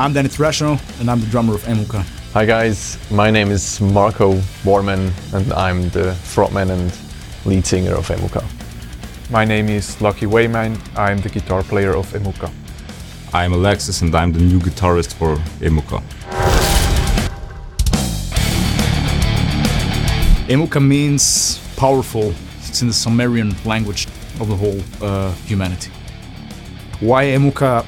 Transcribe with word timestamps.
I'm 0.00 0.14
Danny 0.14 0.30
Thrasho, 0.30 0.80
and 0.98 1.10
I'm 1.10 1.20
the 1.20 1.26
drummer 1.26 1.54
of 1.54 1.62
Emuqa. 1.64 2.00
Hi 2.32 2.46
guys, 2.46 2.96
my 3.10 3.30
name 3.30 3.50
is 3.50 3.82
Marco 3.82 4.40
Warman, 4.64 5.12
and 5.34 5.52
I'm 5.52 5.90
the 5.90 6.16
frontman 6.24 6.70
and 6.70 6.90
lead 7.44 7.66
singer 7.66 7.94
of 7.96 8.08
Emuqa. 8.08 8.42
My 9.30 9.44
name 9.44 9.68
is 9.68 10.00
Lucky 10.00 10.24
Wayman, 10.24 10.80
I'm 10.96 11.18
the 11.18 11.28
guitar 11.28 11.62
player 11.62 11.94
of 11.94 12.10
Emuqa. 12.14 12.50
I'm 13.34 13.52
Alexis 13.52 14.00
and 14.00 14.14
I'm 14.14 14.32
the 14.32 14.40
new 14.40 14.58
guitarist 14.58 15.12
for 15.12 15.36
Emuqa. 15.60 16.02
Emuqa 20.48 20.82
means 20.82 21.60
powerful. 21.76 22.32
It's 22.66 22.80
in 22.80 22.88
the 22.88 22.94
Sumerian 22.94 23.54
language 23.66 24.06
of 24.40 24.48
the 24.48 24.56
whole 24.56 24.80
uh, 25.02 25.34
humanity. 25.44 25.90
Why 27.00 27.24
Emuqa? 27.24 27.84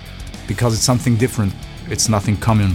Because 0.47 0.75
it's 0.75 0.85
something 0.85 1.17
different. 1.17 1.55
It's 1.93 2.09
nothing 2.09 2.39
common. 2.39 2.75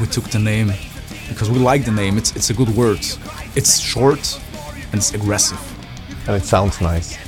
We 0.00 0.06
took 0.06 0.30
the 0.30 0.38
name 0.38 0.72
because 1.28 1.50
we 1.50 1.58
like 1.58 1.84
the 1.84 1.90
name. 1.90 2.16
It's 2.16 2.34
it's 2.34 2.48
a 2.48 2.54
good 2.54 2.70
word. 2.70 3.00
It's 3.54 3.78
short 3.78 4.40
and 4.92 4.94
it's 4.94 5.12
aggressive. 5.12 5.60
And 6.26 6.34
it 6.34 6.44
sounds 6.44 6.80
nice. 6.80 7.18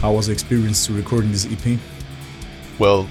How 0.00 0.12
was 0.12 0.26
the 0.26 0.32
experience 0.32 0.84
to 0.86 0.92
recording 0.92 1.30
this 1.30 1.46
EP? 1.46 1.78
Well, 2.80 3.08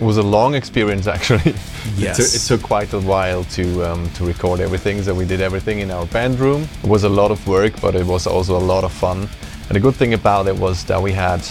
it 0.00 0.04
was 0.04 0.16
a 0.16 0.24
long 0.24 0.56
experience 0.56 1.06
actually. 1.16 1.54
Yes. 1.96 2.18
it, 2.18 2.22
took, 2.22 2.34
it 2.34 2.46
took 2.48 2.62
quite 2.66 2.92
a 2.94 3.00
while 3.00 3.44
to 3.44 3.84
um, 3.84 4.10
to 4.14 4.24
record 4.24 4.58
everything. 4.58 5.04
So 5.04 5.14
we 5.14 5.24
did 5.24 5.40
everything 5.40 5.78
in 5.78 5.92
our 5.92 6.06
band 6.06 6.40
room. 6.40 6.68
It 6.82 6.88
was 6.88 7.04
a 7.04 7.08
lot 7.08 7.30
of 7.30 7.46
work, 7.46 7.80
but 7.80 7.94
it 7.94 8.04
was 8.04 8.26
also 8.26 8.56
a 8.56 8.64
lot 8.72 8.82
of 8.82 8.90
fun. 8.90 9.28
And 9.70 9.76
the 9.76 9.80
good 9.80 9.94
thing 9.94 10.14
about 10.14 10.48
it 10.48 10.56
was 10.56 10.84
that 10.86 11.00
we 11.00 11.12
had 11.12 11.46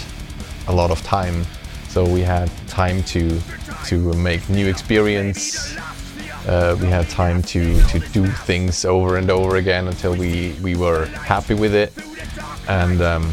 a 0.68 0.74
lot 0.74 0.92
of 0.92 1.02
time. 1.04 1.46
So 1.88 2.04
we 2.04 2.20
had 2.20 2.52
time 2.68 3.02
to 3.04 3.40
to 3.86 4.14
make 4.14 4.50
new 4.50 4.68
experience. 4.68 5.74
Uh, 6.46 6.76
we 6.82 6.88
had 6.88 7.08
time 7.08 7.42
to, 7.42 7.82
to 7.84 8.00
do 8.12 8.28
things 8.28 8.84
over 8.84 9.16
and 9.16 9.32
over 9.32 9.56
again 9.56 9.88
until 9.88 10.14
we, 10.14 10.54
we 10.62 10.76
were 10.76 11.06
happy 11.06 11.54
with 11.54 11.74
it. 11.74 11.94
And 12.68 13.02
um, 13.02 13.32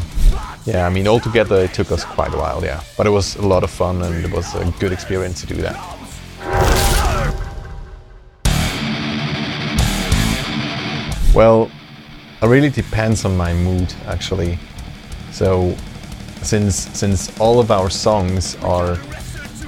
yeah, 0.63 0.87
I 0.87 0.89
mean, 0.89 1.05
altogether 1.05 1.57
it 1.57 1.73
took 1.73 1.91
us 1.91 2.05
quite 2.05 2.33
a 2.33 2.37
while, 2.37 2.63
yeah. 2.63 2.81
But 2.95 3.07
it 3.07 3.09
was 3.09 3.35
a 3.35 3.45
lot 3.45 3.65
of 3.65 3.69
fun 3.69 4.01
and 4.03 4.23
it 4.23 4.31
was 4.31 4.55
a 4.55 4.73
good 4.79 4.93
experience 4.93 5.41
to 5.41 5.47
do 5.47 5.55
that. 5.55 5.75
Well, 11.35 11.69
it 12.41 12.47
really 12.47 12.69
depends 12.69 13.25
on 13.25 13.35
my 13.35 13.53
mood, 13.53 13.93
actually. 14.05 14.57
So, 15.37 15.75
since 16.41 16.75
since 16.97 17.39
all 17.39 17.59
of 17.59 17.69
our 17.69 17.91
songs 17.91 18.55
are 18.63 18.97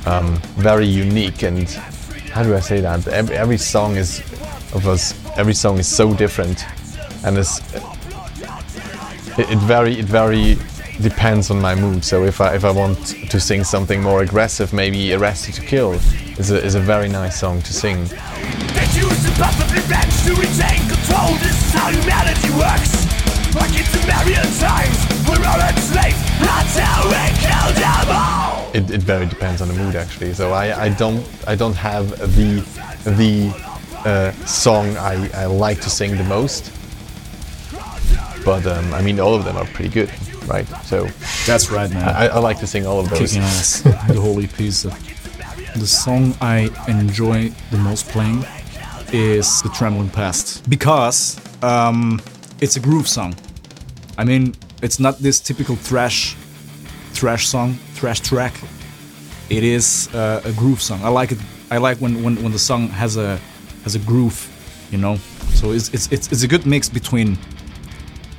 um, 0.08 0.38
very 0.58 0.88
unique 0.88 1.44
and 1.44 1.70
how 2.34 2.42
do 2.42 2.56
I 2.56 2.60
say 2.60 2.82
that? 2.82 3.08
Every, 3.08 3.36
every 3.36 3.58
song 3.60 3.96
is 3.96 4.22
of 4.74 4.88
us. 4.88 5.14
Every 5.38 5.54
song 5.54 5.78
is 5.78 5.88
so 5.88 6.16
different, 6.16 6.66
and 7.24 7.38
it's 7.38 7.60
it, 9.38 9.48
it 9.52 9.60
very 9.60 10.00
it 10.00 10.06
very 10.06 10.58
depends 11.02 11.52
on 11.52 11.62
my 11.62 11.76
mood. 11.76 12.04
So 12.04 12.24
if 12.24 12.42
I 12.42 12.56
if 12.56 12.66
I 12.66 12.72
want 12.72 12.98
to 13.30 13.40
sing 13.40 13.64
something 13.64 14.02
more 14.02 14.24
aggressive, 14.24 14.74
maybe 14.74 15.14
Arrested 15.14 15.54
to 15.54 15.62
Kill 15.62 15.92
is 16.40 16.50
a, 16.50 16.66
is 16.66 16.74
a 16.74 16.80
very 16.80 17.10
nice 17.10 17.40
song 17.40 17.62
to 17.62 17.74
sing. 17.74 18.08
It, 28.74 28.92
it 28.92 29.02
very 29.02 29.26
depends 29.26 29.62
on 29.62 29.68
the 29.68 29.74
mood 29.74 29.96
actually. 29.96 30.34
So 30.34 30.52
I, 30.52 30.86
I 30.86 30.90
don't 30.90 31.26
I 31.48 31.56
don't 31.56 31.76
have 31.76 32.10
the 32.36 32.62
the 33.04 33.52
uh, 34.06 34.32
song 34.46 34.96
I, 34.98 35.30
I 35.34 35.46
like 35.46 35.82
to 35.82 35.90
sing 35.90 36.18
the 36.18 36.24
most. 36.24 36.72
But 38.46 38.66
um, 38.68 38.94
I 38.94 39.02
mean 39.02 39.20
all 39.20 39.36
of 39.36 39.44
them 39.44 39.58
are 39.58 39.66
pretty 39.66 39.90
good, 39.90 40.12
right? 40.48 40.68
So 40.86 41.08
That's 41.46 41.72
right, 41.72 41.90
man. 41.92 42.08
I, 42.08 42.28
I 42.28 42.40
like 42.40 42.60
to 42.60 42.68
sing 42.68 42.86
all 42.86 43.00
of 43.00 43.10
those. 43.10 43.20
Kicking 43.20 43.42
ass. 43.42 43.82
the 43.82 44.22
whole 44.22 44.40
EP 44.40 44.60
uh, 44.60 44.96
the 45.80 45.88
song 45.88 46.36
I 46.42 46.70
enjoy 46.88 47.50
the 47.72 47.78
most 47.78 48.08
playing 48.10 48.46
is 49.12 49.62
the 49.62 49.70
Trembling 49.70 50.10
Past 50.10 50.70
because 50.70 51.40
um, 51.64 52.22
it's 52.62 52.76
a 52.76 52.80
groove 52.80 53.08
song. 53.08 53.36
I 54.18 54.24
mean, 54.24 54.56
it's 54.82 55.00
not 55.00 55.20
this 55.20 55.40
typical 55.40 55.76
thrash 55.76 56.36
thrash 57.20 57.48
song, 57.48 57.74
thrash 57.96 58.22
track. 58.22 58.54
It 59.50 59.64
is 59.64 60.08
uh, 60.16 60.42
a 60.46 60.54
groove 60.54 60.82
song. 60.82 61.02
I 61.04 61.10
like 61.10 61.34
it. 61.34 61.40
I 61.70 61.78
like 61.78 61.98
when, 61.98 62.24
when, 62.24 62.42
when 62.42 62.54
the 62.54 62.60
song 62.60 62.88
has 62.90 63.18
a 63.18 63.38
has 63.84 63.96
a 63.96 64.00
groove, 64.00 64.40
you 64.90 64.98
know. 64.98 65.18
So 65.54 65.72
it's 65.72 65.94
it's 65.94 66.10
it's, 66.14 66.32
it's 66.32 66.44
a 66.44 66.48
good 66.48 66.66
mix 66.66 66.88
between 66.88 67.38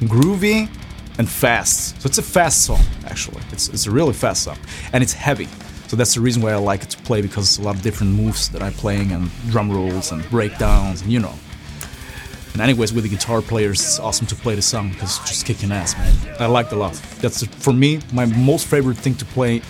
groovy 0.04 0.68
and 1.18 1.28
fast. 1.28 2.00
So 2.00 2.06
it's 2.06 2.16
a 2.16 2.22
fast 2.22 2.64
song 2.64 2.80
actually. 3.04 3.42
It's 3.52 3.68
it's 3.68 3.86
a 3.86 3.90
really 3.90 4.14
fast 4.14 4.44
song 4.44 4.56
and 4.94 5.02
it's 5.02 5.12
heavy. 5.12 5.48
So 5.88 5.96
that's 5.96 6.14
the 6.14 6.20
reason 6.22 6.40
why 6.40 6.52
I 6.52 6.56
like 6.56 6.82
it 6.82 6.90
to 6.90 6.98
play 7.02 7.20
because 7.20 7.44
it's 7.48 7.58
a 7.58 7.62
lot 7.62 7.74
of 7.74 7.82
different 7.82 8.14
moves 8.14 8.48
that 8.48 8.62
I'm 8.62 8.72
playing 8.72 9.12
and 9.12 9.30
drum 9.50 9.70
rolls 9.70 10.12
and 10.12 10.22
breakdowns 10.30 11.02
and 11.02 11.12
you 11.12 11.20
know. 11.20 11.34
And 12.52 12.62
anyways, 12.62 12.92
with 12.92 13.04
the 13.04 13.10
guitar 13.10 13.42
players, 13.42 13.80
it's 13.80 14.00
awesome 14.00 14.26
to 14.26 14.34
play 14.34 14.54
the 14.54 14.62
song 14.62 14.90
because 14.90 15.18
it's 15.18 15.28
just 15.28 15.46
kicking 15.46 15.70
ass, 15.72 15.96
man. 15.96 16.36
I 16.40 16.46
like 16.46 16.66
it 16.66 16.72
a 16.72 16.76
lot. 16.76 16.94
That's 17.20 17.46
for 17.46 17.72
me 17.72 18.00
my 18.12 18.26
most 18.26 18.66
favorite 18.66 18.96
thing 18.96 19.14
to 19.16 19.24
play 19.24 19.62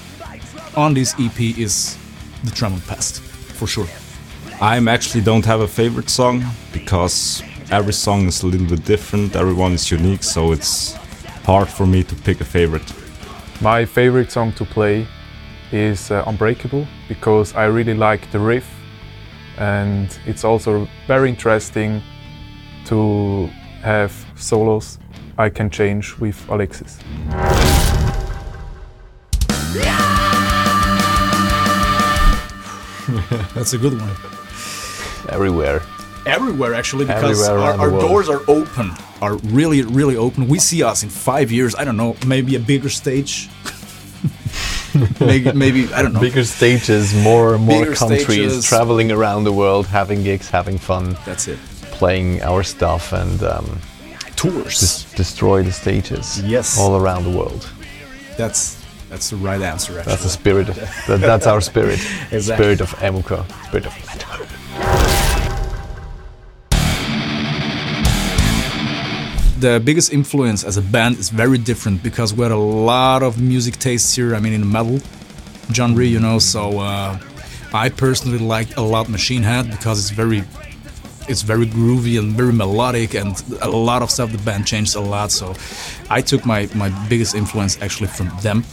on 0.77 0.95
this 0.95 1.15
EP 1.19 1.41
is 1.59 1.99
the 2.45 2.51
Trembling 2.51 2.83
Past, 2.83 3.21
for 3.21 3.67
sure. 3.67 3.87
I 4.61 4.79
actually 4.89 5.23
don't 5.23 5.45
have 5.45 5.61
a 5.61 5.69
favorite 5.69 6.11
song 6.11 6.45
because 6.73 7.43
every 7.71 7.93
song 7.93 8.27
is 8.27 8.43
a 8.43 8.47
little 8.47 8.67
bit 8.67 8.85
different, 8.85 9.37
everyone 9.37 9.73
is 9.73 9.91
unique, 9.91 10.23
so 10.23 10.53
it's 10.53 10.95
hard 11.45 11.69
for 11.69 11.87
me 11.87 12.03
to 12.05 12.15
pick 12.15 12.41
a 12.41 12.45
favorite. 12.45 12.93
My 13.61 13.85
favorite 13.85 14.31
song 14.33 14.53
to 14.53 14.65
play 14.65 15.07
is 15.73 16.11
uh, 16.11 16.25
Unbreakable 16.27 16.87
because 17.09 17.55
I 17.55 17.67
really 17.67 17.95
like 17.95 18.31
the 18.33 18.39
riff 18.39 18.69
and 19.59 20.19
it's 20.27 20.45
also 20.45 20.89
very 21.07 21.29
interesting 21.29 22.03
to 22.87 23.47
have 23.83 24.13
solos 24.37 24.99
I 25.39 25.49
can 25.49 25.71
change 25.71 26.19
with 26.19 26.37
Alexis. 26.51 26.99
That's 33.55 33.73
a 33.73 33.79
good 33.79 33.95
one. 33.99 34.11
Everywhere. 35.29 35.83
everywhere 36.27 36.75
actually 36.75 37.07
because 37.07 37.41
Everywhere 37.49 37.73
our, 37.73 37.79
our 37.81 37.91
doors 37.91 38.29
are 38.29 38.43
open 38.49 38.91
are 39.23 39.37
really 39.59 39.83
really 39.83 40.17
open 40.17 40.49
we 40.49 40.59
see 40.59 40.83
us 40.83 41.03
in 41.03 41.09
five 41.09 41.51
years 41.51 41.75
i 41.75 41.83
don't 41.85 41.97
know 41.97 42.15
maybe 42.27 42.57
a 42.57 42.59
bigger 42.61 42.91
stage 42.91 43.49
maybe, 45.21 45.51
maybe 45.53 45.93
i 45.95 46.03
don't 46.03 46.13
know 46.13 46.21
Bigger 46.21 46.45
stages, 46.45 47.15
more 47.15 47.57
more 47.59 47.85
Bigger 47.85 47.95
countries, 47.95 48.25
stages. 48.27 48.65
traveling 48.67 49.11
around 49.13 49.45
the 49.45 49.53
world, 49.53 49.87
having 49.87 50.23
gigs, 50.23 50.51
having 50.51 50.77
fun, 50.79 51.17
that's 51.25 51.49
it 51.49 51.59
playing 52.01 52.41
our 52.43 52.63
stuff, 52.65 53.13
and 53.13 53.43
um, 53.43 53.67
tours 54.37 54.81
just 54.81 55.15
destroy 55.17 55.63
the 55.63 55.73
stages 55.73 56.41
Yes. 56.43 56.79
all 56.81 56.97
around 56.97 57.23
the 57.25 57.35
world. 57.39 57.63
that's 58.39 58.63
that's 59.11 59.29
the 59.31 59.37
right 59.37 59.61
answer 59.73 59.93
actually 59.99 60.11
That's 60.13 60.23
the 60.23 60.29
spirit. 60.41 60.67
that, 61.09 61.21
that's 61.21 61.47
our 61.53 61.61
spirit. 61.61 61.99
Exactly. 62.33 62.65
Spirit 62.77 62.81
of 62.81 62.91
Emuqa. 63.09 63.41
Spirit 63.69 63.87
of 63.87 63.95
metal. 64.07 64.31
the 69.59 69.79
biggest 69.85 70.11
influence 70.13 70.65
as 70.65 70.77
a 70.79 70.83
band 70.83 71.19
is 71.19 71.29
very 71.29 71.59
different 71.59 72.03
because 72.03 72.33
we 72.33 72.43
had 72.43 72.53
a 72.53 72.57
lot 72.57 73.23
of 73.23 73.39
music 73.41 73.77
tastes 73.79 74.15
here. 74.17 74.35
I 74.35 74.41
mean, 74.41 74.55
in 74.55 74.61
the 74.61 74.67
metal 74.67 75.01
genre, 75.73 76.05
you 76.05 76.19
know. 76.19 76.39
So 76.39 76.79
uh, 76.79 77.19
I 77.75 77.91
personally 77.91 78.39
like 78.39 78.77
a 78.79 78.81
lot 78.81 79.09
Machine 79.11 79.43
Head 79.43 79.71
because 79.71 79.99
it's 80.01 80.11
very, 80.11 80.45
it's 81.31 81.43
very 81.43 81.67
groovy 81.67 82.19
and 82.19 82.33
very 82.33 82.53
melodic, 82.53 83.15
and 83.15 83.41
a 83.63 83.71
lot 83.71 84.03
of 84.03 84.11
stuff 84.11 84.33
the 84.33 84.39
band 84.39 84.67
changed 84.67 84.97
a 84.97 85.01
lot. 85.01 85.31
So 85.31 85.55
I 86.11 86.21
took 86.21 86.45
my 86.45 86.69
my 86.75 86.91
biggest 87.09 87.35
influence 87.35 87.81
actually 87.81 88.09
from 88.09 88.29
them. 88.43 88.65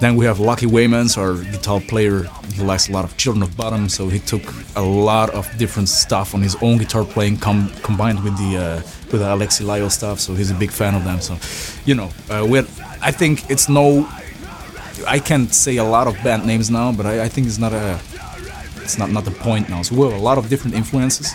Then 0.00 0.16
we 0.16 0.26
have 0.26 0.40
Lucky 0.40 0.66
Waymans, 0.66 1.16
our 1.16 1.34
guitar 1.52 1.80
player. 1.80 2.24
He 2.54 2.62
likes 2.62 2.88
a 2.88 2.92
lot 2.92 3.04
of 3.04 3.16
Children 3.16 3.42
of 3.44 3.50
Bodom, 3.50 3.88
so 3.88 4.08
he 4.08 4.18
took 4.18 4.42
a 4.74 4.82
lot 4.82 5.30
of 5.30 5.46
different 5.58 5.88
stuff 5.88 6.34
on 6.34 6.42
his 6.42 6.56
own 6.60 6.78
guitar 6.78 7.04
playing, 7.04 7.36
com- 7.38 7.70
combined 7.82 8.22
with 8.24 8.36
the 8.36 8.56
uh, 8.56 8.76
with 9.12 9.22
Alexi 9.22 9.64
Laiho 9.64 9.88
stuff. 9.90 10.18
So 10.18 10.34
he's 10.34 10.50
a 10.50 10.54
big 10.54 10.72
fan 10.72 10.94
of 10.94 11.04
them. 11.04 11.20
So, 11.20 11.36
you 11.84 11.94
know, 11.94 12.10
uh, 12.28 12.44
we 12.48 12.58
had, 12.58 12.66
I 13.00 13.12
think 13.12 13.48
it's 13.48 13.68
no. 13.68 14.08
I 15.06 15.18
can't 15.18 15.52
say 15.54 15.76
a 15.78 15.84
lot 15.84 16.06
of 16.06 16.14
band 16.22 16.46
names 16.46 16.70
now, 16.70 16.92
but 16.92 17.06
I, 17.06 17.24
I 17.24 17.28
think 17.28 17.46
it's 17.46 17.58
not 17.58 17.72
a. 17.72 18.00
It's 18.82 18.98
not 18.98 19.10
not 19.10 19.24
the 19.24 19.30
point 19.30 19.68
now. 19.68 19.82
So 19.82 19.94
we 19.94 20.02
have 20.10 20.20
a 20.20 20.24
lot 20.24 20.36
of 20.36 20.48
different 20.48 20.74
influences, 20.74 21.32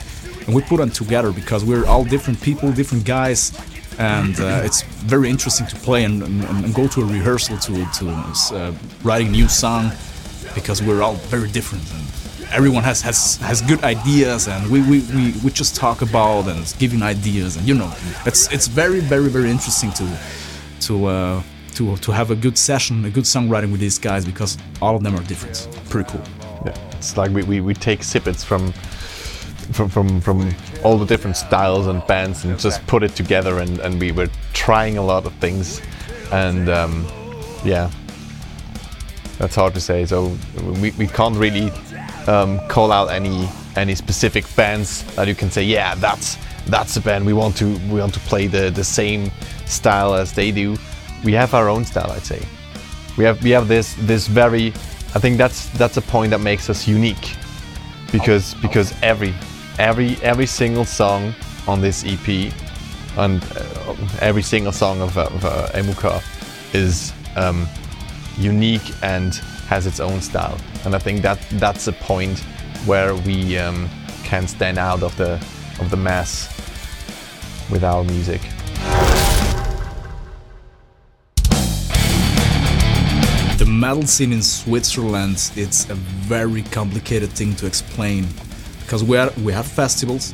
and 0.47 0.55
we 0.55 0.61
put 0.63 0.77
them 0.77 0.89
together 0.89 1.31
because 1.31 1.63
we're 1.63 1.85
all 1.85 2.03
different 2.03 2.41
people, 2.41 2.71
different 2.71 3.05
guys, 3.05 3.51
and 3.99 4.39
uh, 4.39 4.61
it's 4.63 4.81
very 4.81 5.29
interesting 5.29 5.67
to 5.67 5.75
play 5.75 6.03
and, 6.03 6.23
and, 6.23 6.43
and 6.43 6.73
go 6.73 6.87
to 6.87 7.01
a 7.01 7.05
rehearsal 7.05 7.57
to 7.57 7.85
to 7.93 8.09
uh, 8.09 8.73
writing 9.03 9.31
new 9.31 9.47
song 9.47 9.91
because 10.55 10.81
we're 10.81 11.01
all 11.01 11.15
very 11.15 11.49
different 11.49 11.83
and 11.93 12.03
everyone 12.53 12.83
has 12.83 13.01
has, 13.01 13.37
has 13.37 13.61
good 13.61 13.83
ideas 13.83 14.47
and 14.47 14.69
we, 14.71 14.81
we, 14.81 15.01
we, 15.15 15.33
we 15.43 15.51
just 15.51 15.75
talk 15.75 16.01
about 16.01 16.47
and 16.47 16.73
giving 16.79 17.01
ideas 17.01 17.57
and 17.57 17.67
you 17.67 17.73
know 17.73 17.91
it's 18.25 18.51
it's 18.53 18.67
very 18.67 18.99
very 18.99 19.29
very 19.29 19.49
interesting 19.49 19.91
to 19.91 20.19
to 20.79 21.05
uh, 21.07 21.43
to 21.73 21.97
to 21.97 22.11
have 22.11 22.31
a 22.31 22.35
good 22.35 22.57
session 22.57 23.03
a 23.05 23.09
good 23.09 23.25
songwriting 23.25 23.71
with 23.71 23.79
these 23.79 23.97
guys 23.99 24.25
because 24.25 24.57
all 24.81 24.95
of 24.95 25.03
them 25.03 25.15
are 25.15 25.23
different. 25.23 25.67
Pretty 25.89 26.09
cool. 26.09 26.21
Yeah, 26.65 26.75
it's 26.91 27.17
like 27.17 27.31
we, 27.31 27.43
we, 27.43 27.61
we 27.61 27.73
take 27.73 28.03
snippets 28.03 28.43
from 28.43 28.73
from, 29.71 29.89
from 29.89 30.21
from 30.21 30.53
all 30.83 30.97
the 30.97 31.05
different 31.05 31.37
styles 31.37 31.87
and 31.87 32.05
bands 32.07 32.45
and 32.45 32.57
just 32.59 32.85
put 32.87 33.03
it 33.03 33.15
together 33.15 33.59
and, 33.59 33.79
and 33.79 33.99
we 33.99 34.11
were 34.11 34.29
trying 34.53 34.97
a 34.97 35.03
lot 35.03 35.25
of 35.25 35.33
things. 35.35 35.81
And 36.31 36.69
um, 36.69 37.07
yeah 37.63 37.89
that's 39.37 39.55
hard 39.55 39.73
to 39.75 39.81
say. 39.81 40.05
So 40.05 40.35
we, 40.81 40.91
we 40.91 41.07
can't 41.07 41.35
really 41.37 41.71
um, 42.27 42.59
call 42.67 42.91
out 42.91 43.11
any 43.11 43.47
any 43.75 43.95
specific 43.95 44.43
bands 44.55 45.03
that 45.15 45.27
you 45.27 45.35
can 45.35 45.51
say 45.51 45.61
yeah 45.61 45.93
that's 45.93 46.35
that's 46.65 46.97
a 46.97 47.01
band 47.01 47.25
we 47.25 47.33
want 47.33 47.55
to 47.55 47.77
we 47.89 47.99
want 47.99 48.13
to 48.13 48.19
play 48.21 48.47
the 48.47 48.71
the 48.71 48.83
same 48.83 49.31
style 49.65 50.13
as 50.13 50.33
they 50.33 50.51
do. 50.51 50.77
We 51.23 51.33
have 51.33 51.53
our 51.53 51.69
own 51.69 51.85
style 51.85 52.11
I'd 52.11 52.25
say. 52.25 52.41
We 53.17 53.23
have 53.23 53.41
we 53.43 53.51
have 53.51 53.67
this 53.67 53.95
this 53.99 54.27
very 54.27 54.67
I 55.15 55.19
think 55.19 55.37
that's 55.37 55.69
that's 55.77 55.97
a 55.97 56.01
point 56.01 56.31
that 56.31 56.41
makes 56.41 56.69
us 56.69 56.87
unique 56.87 57.35
because 58.11 58.55
because 58.55 58.93
every 59.01 59.33
every 59.79 60.15
every 60.17 60.45
single 60.45 60.85
song 60.85 61.33
on 61.67 61.81
this 61.81 62.03
EP 62.05 62.51
and 63.17 63.43
uh, 63.43 63.95
every 64.19 64.41
single 64.41 64.71
song 64.71 65.01
of, 65.01 65.17
of 65.17 65.45
uh, 65.45 65.69
Emuqa 65.73 66.23
is 66.73 67.13
um, 67.35 67.67
unique 68.37 68.91
and 69.03 69.35
has 69.67 69.85
its 69.85 69.99
own 69.99 70.21
style 70.21 70.57
and 70.85 70.95
I 70.95 70.99
think 70.99 71.21
that 71.21 71.39
that's 71.53 71.87
a 71.87 71.93
point 71.93 72.39
where 72.85 73.15
we 73.15 73.57
um, 73.57 73.89
can 74.23 74.47
stand 74.47 74.77
out 74.77 75.03
of 75.03 75.15
the 75.17 75.33
of 75.79 75.89
the 75.91 75.97
mass 75.97 76.47
with 77.69 77.83
our 77.83 78.03
music. 78.03 78.41
The 83.57 83.65
metal 83.67 84.07
scene 84.07 84.31
in 84.31 84.41
Switzerland, 84.41 85.51
it's 85.55 85.89
a 85.89 85.95
very 85.95 86.61
complicated 86.63 87.29
thing 87.31 87.55
to 87.55 87.65
explain 87.65 88.27
because 88.87 89.03
we, 89.03 89.17
are, 89.17 89.29
we 89.43 89.51
have 89.51 89.65
festivals, 89.65 90.33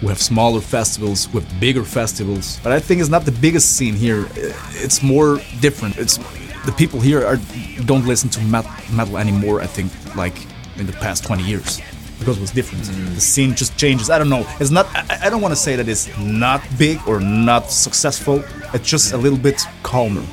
we 0.00 0.08
have 0.08 0.20
smaller 0.20 0.62
festivals, 0.62 1.28
we 1.28 1.42
have 1.42 1.60
bigger 1.60 1.84
festivals, 1.84 2.58
but 2.62 2.72
I 2.72 2.80
think 2.80 3.02
it's 3.02 3.10
not 3.10 3.26
the 3.26 3.32
biggest 3.32 3.76
scene 3.76 3.92
here. 3.92 4.26
It's 4.70 5.02
more 5.02 5.38
different. 5.60 5.98
It's 5.98 6.16
the 6.64 6.72
people 6.72 7.00
here 7.00 7.26
are 7.26 7.36
don't 7.84 8.06
listen 8.06 8.30
to 8.30 8.40
met, 8.44 8.64
metal 8.90 9.18
anymore. 9.18 9.60
I 9.60 9.66
think 9.66 9.92
like 10.16 10.46
in 10.78 10.86
the 10.86 10.94
past 10.94 11.22
20 11.24 11.42
years 11.42 11.82
because 12.18 12.38
it 12.38 12.40
was 12.40 12.50
different. 12.50 12.84
Mm. 12.84 13.14
The 13.14 13.20
scene 13.20 13.54
just 13.54 13.76
changes. 13.76 14.08
I 14.08 14.16
don't 14.16 14.30
know. 14.30 14.46
It's 14.58 14.70
not. 14.70 14.86
I, 14.94 15.26
I 15.26 15.30
don't 15.30 15.42
want 15.42 15.52
to 15.52 15.60
say 15.60 15.76
that 15.76 15.86
it's 15.86 16.08
not 16.16 16.62
big 16.78 16.98
or 17.06 17.20
not 17.20 17.70
successful. 17.70 18.42
It's 18.72 18.88
just 18.88 19.12
a 19.12 19.18
little 19.18 19.38
bit 19.38 19.60
calmer. 19.82 20.24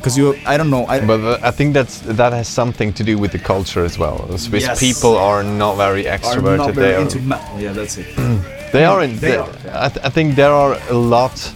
Because 0.00 0.16
you, 0.16 0.34
I 0.46 0.56
don't 0.56 0.70
know. 0.70 0.86
I, 0.86 1.04
But 1.04 1.20
uh, 1.20 1.38
I 1.42 1.50
think 1.50 1.74
that's 1.74 1.98
that 2.16 2.32
has 2.32 2.48
something 2.48 2.90
to 2.94 3.04
do 3.04 3.18
with 3.18 3.32
the 3.32 3.38
culture 3.38 3.84
as 3.84 3.98
well. 3.98 4.16
The 4.30 4.38
Swiss 4.38 4.64
Yes. 4.64 4.80
people 4.80 5.14
are 5.18 5.42
not 5.44 5.76
very 5.76 6.04
extroverted 6.04 6.16
are 6.24 6.40
extroverted. 6.40 6.56
not 6.56 6.66
they 6.74 6.80
very 6.82 6.94
are, 6.94 7.00
into 7.02 7.18
metal. 7.20 7.60
Yeah, 7.60 7.72
that's 7.74 7.98
it. 7.98 8.06
they 8.72 8.84
are 8.84 9.02
in. 9.04 9.10
They 9.16 9.32
they- 9.32 9.36
are. 9.36 9.50
I, 9.86 9.88
th- 9.90 10.06
I 10.06 10.08
think 10.10 10.36
there 10.36 10.52
are 10.52 10.78
a 10.88 10.94
lot, 10.94 11.52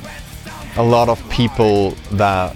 a 0.76 0.82
lot 0.82 1.08
of 1.08 1.18
people 1.30 1.92
that 2.18 2.54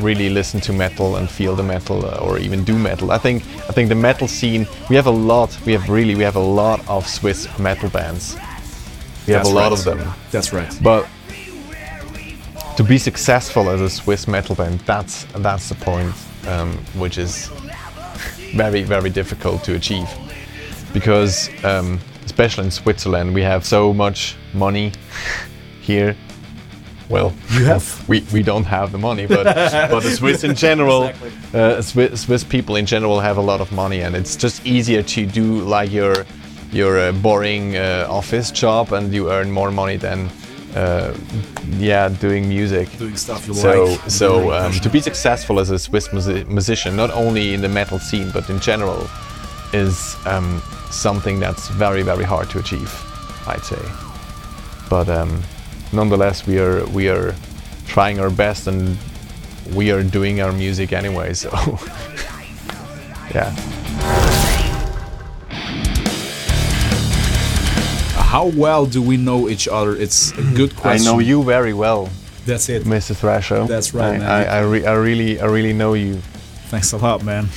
really 0.00 0.30
listen 0.30 0.60
to 0.60 0.72
metal 0.72 1.16
and 1.16 1.28
feel 1.28 1.54
the 1.56 1.62
metal 1.62 2.06
uh, 2.06 2.16
or 2.26 2.38
even 2.38 2.64
do 2.64 2.78
metal. 2.78 3.10
I 3.10 3.18
think 3.18 3.42
I 3.68 3.72
think 3.72 3.88
the 3.90 3.94
metal 4.08 4.28
scene. 4.28 4.66
We 4.88 4.96
have 4.96 5.06
a 5.08 5.16
lot. 5.32 5.50
We 5.66 5.72
have 5.76 5.90
really 5.90 6.14
we 6.14 6.24
have 6.24 6.36
a 6.38 6.46
lot 6.62 6.80
of 6.88 7.06
Swiss 7.06 7.46
metal 7.58 7.90
bands. 7.90 8.34
We 9.26 9.34
have 9.34 9.42
That's 9.44 9.50
a 9.50 9.54
lot 9.54 9.70
right. 9.70 9.78
of 9.78 9.84
them. 9.84 10.14
That's 10.30 10.52
right. 10.54 10.78
But 10.82 11.06
to 12.82 12.88
be 12.88 12.98
successful 12.98 13.70
as 13.70 13.80
a 13.80 13.88
Swiss 13.88 14.26
metal 14.26 14.54
band, 14.54 14.80
that's 14.80 15.24
that's 15.36 15.68
the 15.68 15.74
point, 15.76 16.12
um, 16.48 16.72
which 16.98 17.18
is 17.18 17.48
very 18.54 18.82
very 18.82 19.10
difficult 19.10 19.62
to 19.64 19.74
achieve, 19.74 20.08
because 20.92 21.48
um, 21.64 22.00
especially 22.24 22.64
in 22.64 22.70
Switzerland, 22.70 23.34
we 23.34 23.42
have 23.42 23.64
so 23.64 23.92
much 23.92 24.36
money 24.52 24.92
here. 25.80 26.16
Well, 27.08 27.32
You 27.50 27.64
have? 27.66 28.08
we, 28.08 28.24
we 28.32 28.42
don't 28.42 28.64
have 28.64 28.90
the 28.90 28.98
money, 28.98 29.26
but 29.26 29.44
but 29.90 30.00
the 30.00 30.10
Swiss 30.10 30.44
in 30.44 30.54
general, 30.54 31.12
uh, 31.54 31.82
Swiss, 31.82 32.22
Swiss 32.22 32.42
people 32.42 32.76
in 32.76 32.86
general 32.86 33.20
have 33.20 33.36
a 33.36 33.42
lot 33.42 33.60
of 33.60 33.70
money, 33.70 34.00
and 34.00 34.16
it's 34.16 34.34
just 34.34 34.66
easier 34.66 35.02
to 35.02 35.26
do 35.26 35.60
like 35.60 35.92
your 35.92 36.14
your 36.72 36.98
uh, 36.98 37.12
boring 37.12 37.76
uh, 37.76 38.06
office 38.08 38.50
job, 38.50 38.92
and 38.92 39.12
you 39.12 39.30
earn 39.30 39.50
more 39.50 39.70
money 39.70 39.98
than 39.98 40.30
uh, 40.74 41.14
yeah 41.78 42.08
doing 42.08 42.48
music. 42.48 42.88
Doing 42.98 43.16
stuff 43.16 43.46
you 43.46 43.54
So 43.54 43.84
like. 43.84 44.10
so 44.10 44.52
um, 44.52 44.72
to 44.72 44.88
be 44.88 45.00
successful 45.00 45.60
as 45.60 45.70
a 45.70 45.78
Swiss 45.78 46.08
musi- 46.08 46.46
musician, 46.48 46.96
not 46.96 47.10
only 47.10 47.54
in 47.54 47.60
the 47.60 47.68
metal 47.68 47.98
scene 47.98 48.30
but 48.32 48.48
in 48.50 48.58
general, 48.60 49.08
is 49.72 50.16
um, 50.26 50.62
something 50.90 51.40
that's 51.40 51.68
very 51.68 52.02
very 52.02 52.24
hard 52.24 52.48
to 52.50 52.58
achieve, 52.58 52.90
I'd 53.46 53.64
say. 53.64 53.82
But 54.90 55.08
um, 55.08 55.42
nonetheless, 55.92 56.46
we 56.46 56.58
are 56.58 56.84
we 56.86 57.08
are 57.08 57.34
trying 57.86 58.20
our 58.20 58.30
best, 58.30 58.66
and 58.66 58.96
we 59.74 59.90
are 59.90 60.02
doing 60.02 60.40
our 60.40 60.52
music 60.52 60.92
anyway. 60.92 61.34
So 61.34 61.50
yeah. 63.34 63.54
How 68.32 68.46
well 68.46 68.86
do 68.86 69.02
we 69.02 69.18
know 69.18 69.50
each 69.50 69.68
other? 69.68 69.94
It's 69.94 70.32
a 70.32 70.42
good 70.54 70.74
question. 70.74 71.06
I 71.06 71.12
know 71.12 71.18
you 71.18 71.44
very 71.44 71.74
well, 71.74 72.08
That's 72.46 72.70
it. 72.70 72.84
Mr. 72.84 73.14
Thrasher. 73.14 73.66
That's 73.66 73.92
right, 73.92 74.14
I, 74.14 74.18
man. 74.18 74.22
I, 74.22 74.44
I, 74.44 74.60
re- 74.60 74.86
I 74.86 74.94
really 74.94 75.38
I 75.38 75.44
really 75.44 75.74
know 75.74 75.92
you. 75.92 76.14
Thanks 76.70 76.92
a 76.92 76.96
lot, 76.96 77.22
man. 77.22 77.48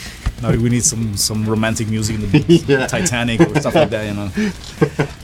Now 0.41 0.51
we 0.51 0.67
need 0.67 0.83
some 0.83 1.15
some 1.15 1.45
romantic 1.45 1.87
music 1.87 2.15
in 2.17 2.29
the 2.29 2.43
beat, 2.43 2.67
Titanic 2.89 3.39
or 3.39 3.57
stuff 3.61 3.73
like 3.73 3.89
that, 3.91 4.05
you 4.05 4.15
know, 4.15 4.27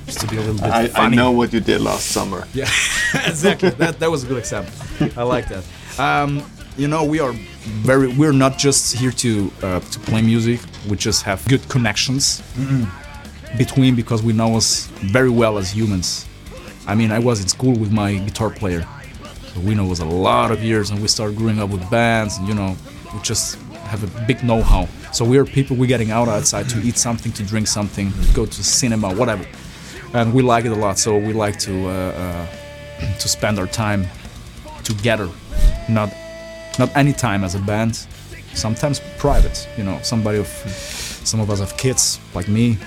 just 0.05 0.21
to 0.21 0.27
be 0.27 0.37
a 0.37 0.39
little 0.39 0.55
bit 0.55 0.71
I, 0.71 0.87
funny. 0.87 1.17
I 1.17 1.21
know 1.21 1.31
what 1.31 1.51
you 1.51 1.59
did 1.59 1.81
last 1.81 2.05
summer. 2.05 2.47
Yeah, 2.53 2.69
exactly. 3.27 3.71
That 3.71 3.99
that 3.99 4.09
was 4.09 4.23
a 4.23 4.27
good 4.27 4.37
example. 4.37 4.73
I 5.17 5.23
like 5.23 5.49
that. 5.49 5.65
Um, 5.99 6.49
you 6.77 6.87
know, 6.87 7.03
we 7.03 7.19
are 7.19 7.33
very. 7.83 8.07
We're 8.07 8.31
not 8.45 8.57
just 8.57 8.95
here 8.95 9.11
to 9.11 9.51
uh, 9.61 9.79
to 9.81 9.99
play 9.99 10.21
music. 10.21 10.61
We 10.89 10.95
just 10.95 11.23
have 11.23 11.45
good 11.49 11.67
connections 11.67 12.41
between 13.57 13.95
because 13.95 14.23
we 14.23 14.33
know 14.33 14.55
us 14.57 14.87
very 14.87 15.29
well 15.29 15.57
as 15.57 15.71
humans. 15.71 16.27
I 16.87 16.95
mean, 16.95 17.11
I 17.11 17.19
was 17.19 17.41
in 17.41 17.47
school 17.47 17.77
with 17.77 17.91
my 17.91 18.15
guitar 18.15 18.49
player, 18.49 18.87
so 19.53 19.59
we 19.61 19.75
know 19.75 19.91
us 19.91 19.99
a 19.99 20.05
lot 20.05 20.51
of 20.51 20.63
years, 20.63 20.89
and 20.89 21.01
we 21.01 21.07
started 21.07 21.37
growing 21.37 21.59
up 21.59 21.69
with 21.69 21.87
bands, 21.89 22.37
and 22.37 22.47
you 22.47 22.53
know, 22.53 22.75
we 23.13 23.19
just 23.21 23.55
have 23.85 24.03
a 24.03 24.25
big 24.25 24.43
know-how. 24.43 24.87
So 25.11 25.25
we 25.25 25.37
are 25.37 25.45
people. 25.45 25.75
We're 25.75 25.87
getting 25.87 26.11
out 26.11 26.27
outside 26.27 26.69
to 26.69 26.79
eat 26.81 26.97
something, 26.97 27.31
to 27.33 27.43
drink 27.43 27.67
something, 27.67 28.11
go 28.33 28.45
to 28.45 28.63
cinema, 28.63 29.13
whatever, 29.13 29.45
and 30.13 30.33
we 30.33 30.41
like 30.41 30.65
it 30.65 30.71
a 30.71 30.75
lot. 30.75 30.97
So 30.97 31.17
we 31.17 31.33
like 31.33 31.59
to 31.59 31.87
uh, 31.87 31.91
uh, 31.91 32.47
to 33.19 33.27
spend 33.27 33.59
our 33.59 33.67
time 33.67 34.07
together, 34.83 35.29
not 35.89 36.09
not 36.79 36.95
any 36.95 37.13
time 37.13 37.43
as 37.43 37.55
a 37.55 37.59
band. 37.59 38.07
Sometimes 38.53 38.99
private, 39.17 39.67
you 39.77 39.83
know. 39.83 39.99
Somebody 40.01 40.39
of 40.39 40.47
some 40.47 41.39
of 41.39 41.49
us 41.49 41.59
have 41.59 41.77
kids 41.77 42.19
like 42.33 42.47
me, 42.47 42.77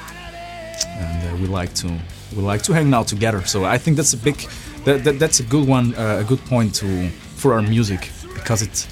and 0.86 1.28
uh, 1.28 1.36
we 1.40 1.46
like 1.46 1.74
to 1.74 1.88
we 2.36 2.42
like 2.42 2.62
to 2.62 2.72
hang 2.72 2.92
out 2.94 3.08
together. 3.08 3.42
So 3.44 3.64
I 3.64 3.78
think 3.78 3.96
that's 3.96 4.12
a 4.12 4.16
big 4.16 4.36
that, 4.84 5.04
that 5.04 5.18
that's 5.18 5.40
a 5.40 5.44
good 5.44 5.66
one, 5.66 5.94
uh, 5.94 6.18
a 6.20 6.24
good 6.24 6.40
point 6.46 6.74
to 6.76 7.08
for 7.36 7.54
our 7.54 7.62
music 7.62 8.10
because 8.34 8.62
it 8.62 8.86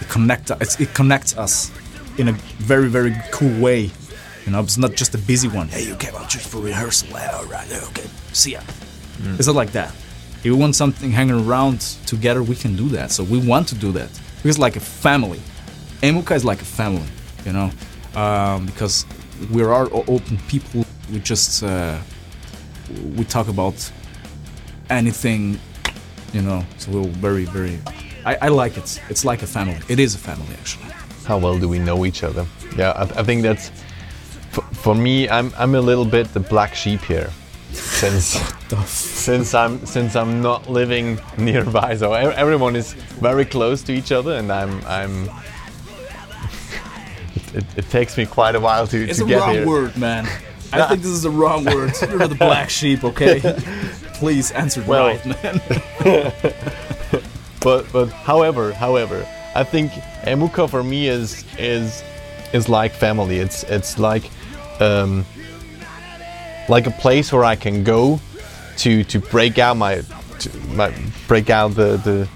it 0.00 0.08
connect 0.08 0.50
it's, 0.50 0.80
it 0.80 0.94
connects 0.94 1.36
us 1.36 1.70
in 2.18 2.28
a 2.28 2.32
very 2.32 2.88
very 2.88 3.14
cool 3.32 3.60
way. 3.60 3.90
You 4.46 4.52
know, 4.52 4.60
it's 4.60 4.78
not 4.78 4.94
just 4.94 5.14
a 5.14 5.18
busy 5.18 5.48
one. 5.48 5.68
Hey, 5.68 5.84
you 5.84 5.94
came 5.96 6.14
out 6.14 6.30
just 6.30 6.48
for 6.48 6.58
rehearsal. 6.58 7.08
All 7.14 7.44
right, 7.46 7.70
okay, 7.88 8.06
see 8.32 8.52
ya. 8.52 8.60
It's 9.38 9.46
not 9.46 9.56
like 9.56 9.72
that. 9.72 9.92
If 10.38 10.44
we 10.44 10.52
want 10.52 10.76
something 10.76 11.10
hanging 11.10 11.46
around 11.46 11.80
together, 12.06 12.42
we 12.42 12.54
can 12.54 12.76
do 12.76 12.88
that. 12.90 13.10
So 13.10 13.24
we 13.24 13.38
want 13.44 13.68
to 13.68 13.74
do 13.74 13.92
that 13.92 14.08
because 14.36 14.50
it's 14.50 14.58
like 14.58 14.76
a 14.76 14.80
family. 14.80 15.40
Emuqa 16.00 16.36
is 16.36 16.44
like 16.44 16.62
a 16.62 16.64
family, 16.64 17.08
you 17.44 17.52
know, 17.52 17.70
um, 18.14 18.66
because 18.66 19.04
we 19.50 19.62
are 19.62 19.88
all 19.88 20.04
open 20.06 20.38
people. 20.48 20.84
We 21.12 21.20
just 21.20 21.62
uh, 21.62 21.98
we 23.16 23.24
talk 23.24 23.48
about 23.48 23.92
anything, 24.90 25.58
you 26.32 26.42
know. 26.42 26.64
So 26.78 26.90
we're 26.92 27.08
very, 27.08 27.44
very. 27.44 27.78
I, 28.24 28.36
I 28.42 28.48
like 28.48 28.76
it. 28.76 29.00
It's 29.08 29.24
like 29.24 29.42
a 29.42 29.46
family. 29.46 29.78
It 29.88 29.98
is 29.98 30.14
a 30.14 30.18
family, 30.18 30.54
actually. 30.60 30.92
How 31.24 31.38
well 31.38 31.58
do 31.58 31.68
we 31.68 31.78
know 31.78 32.04
each 32.04 32.22
other? 32.24 32.46
Yeah, 32.76 32.90
I, 32.92 33.02
I 33.20 33.22
think 33.22 33.42
that's 33.42 33.70
for, 34.50 34.62
for 34.74 34.94
me. 34.94 35.28
I'm 35.28 35.52
I'm 35.58 35.74
a 35.74 35.80
little 35.80 36.04
bit 36.04 36.32
the 36.34 36.40
black 36.40 36.74
sheep 36.74 37.00
here. 37.02 37.30
since 37.72 38.26
since 38.86 39.54
I'm 39.54 39.84
since 39.86 40.14
I'm 40.16 40.42
not 40.42 40.68
living 40.68 41.18
nearby. 41.38 41.96
So 41.96 42.12
everyone 42.12 42.76
is 42.76 42.92
very 43.20 43.44
close 43.46 43.82
to 43.84 43.92
each 43.92 44.12
other, 44.12 44.32
and 44.34 44.52
I'm 44.52 44.84
I'm. 44.86 45.30
It, 47.54 47.64
it 47.78 47.88
takes 47.90 48.16
me 48.18 48.26
quite 48.26 48.54
a 48.54 48.60
while 48.60 48.86
to, 48.88 49.08
It's 49.08 49.18
to 49.20 49.24
a 49.24 49.28
get 49.28 49.40
wrong 49.40 49.54
here. 49.54 49.66
word, 49.66 49.96
man. 49.96 50.28
I 50.72 50.86
think 50.88 51.02
this 51.02 51.10
is 51.10 51.22
the 51.22 51.30
wrong 51.30 51.64
word. 51.64 51.92
You're 52.08 52.28
the 52.28 52.34
black 52.38 52.68
sheep, 52.70 53.02
okay? 53.04 53.40
Please 54.14 54.50
answer 54.52 54.82
Well- 54.82 55.06
right, 55.06 55.26
man. 55.42 55.60
but 57.60 57.90
but 57.92 58.06
however 58.08 58.72
however 58.72 59.26
i 59.56 59.64
think 59.64 59.90
Emuqa 60.22 60.68
for 60.70 60.82
me 60.84 61.08
is 61.08 61.44
is 61.58 62.02
is 62.52 62.68
like 62.68 62.92
family 62.92 63.38
it's 63.38 63.64
it's 63.64 63.98
like 63.98 64.30
um 64.80 65.24
like 66.68 66.86
a 66.86 66.90
place 66.92 67.32
where 67.32 67.44
i 67.44 67.56
can 67.56 67.82
go 67.82 68.20
to 68.76 69.02
to 69.04 69.18
break 69.18 69.58
out 69.58 69.76
my 69.76 70.02
to 70.38 70.56
my 70.68 70.92
break 71.26 71.50
out 71.50 71.74
the 71.74 71.96
the 71.98 72.28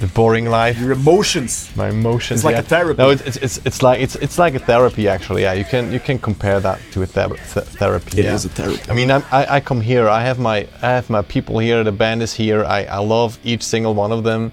the 0.00 0.06
boring 0.08 0.46
life 0.50 0.78
Your 0.78 0.92
emotions. 0.92 1.70
my 1.76 1.88
emotions 1.88 2.40
It's 2.40 2.44
like 2.44 2.54
yeah. 2.54 2.60
a 2.60 2.62
therapy. 2.76 2.98
no 3.02 3.10
it's, 3.10 3.36
it's 3.36 3.58
it's 3.64 3.82
like 3.82 4.00
it's 4.00 4.14
it's 4.16 4.38
like 4.38 4.54
a 4.54 4.58
therapy 4.58 5.08
actually 5.08 5.42
yeah 5.42 5.54
you 5.54 5.64
can 5.64 5.90
you 5.92 6.00
can 6.00 6.18
compare 6.18 6.60
that 6.60 6.78
to 6.92 7.02
a 7.02 7.06
ther- 7.06 7.28
th- 7.54 7.66
therapy 7.78 8.18
It 8.20 8.24
yeah. 8.24 8.34
is 8.34 8.44
a 8.44 8.48
therapy. 8.48 8.90
I 8.90 8.94
mean, 8.94 9.10
I'm, 9.10 9.22
I, 9.32 9.56
I 9.56 9.60
come 9.60 9.80
here. 9.80 10.08
I 10.08 10.20
have 10.28 10.38
my 10.38 10.58
I 10.82 10.90
have 10.98 11.08
my 11.10 11.22
people 11.22 11.58
here. 11.58 11.82
The 11.84 11.92
band 11.92 12.22
is 12.22 12.34
here. 12.34 12.64
I, 12.64 12.84
I 12.84 12.98
love 12.98 13.38
each 13.44 13.62
single 13.62 13.94
one 13.94 14.12
of 14.12 14.22
them, 14.24 14.52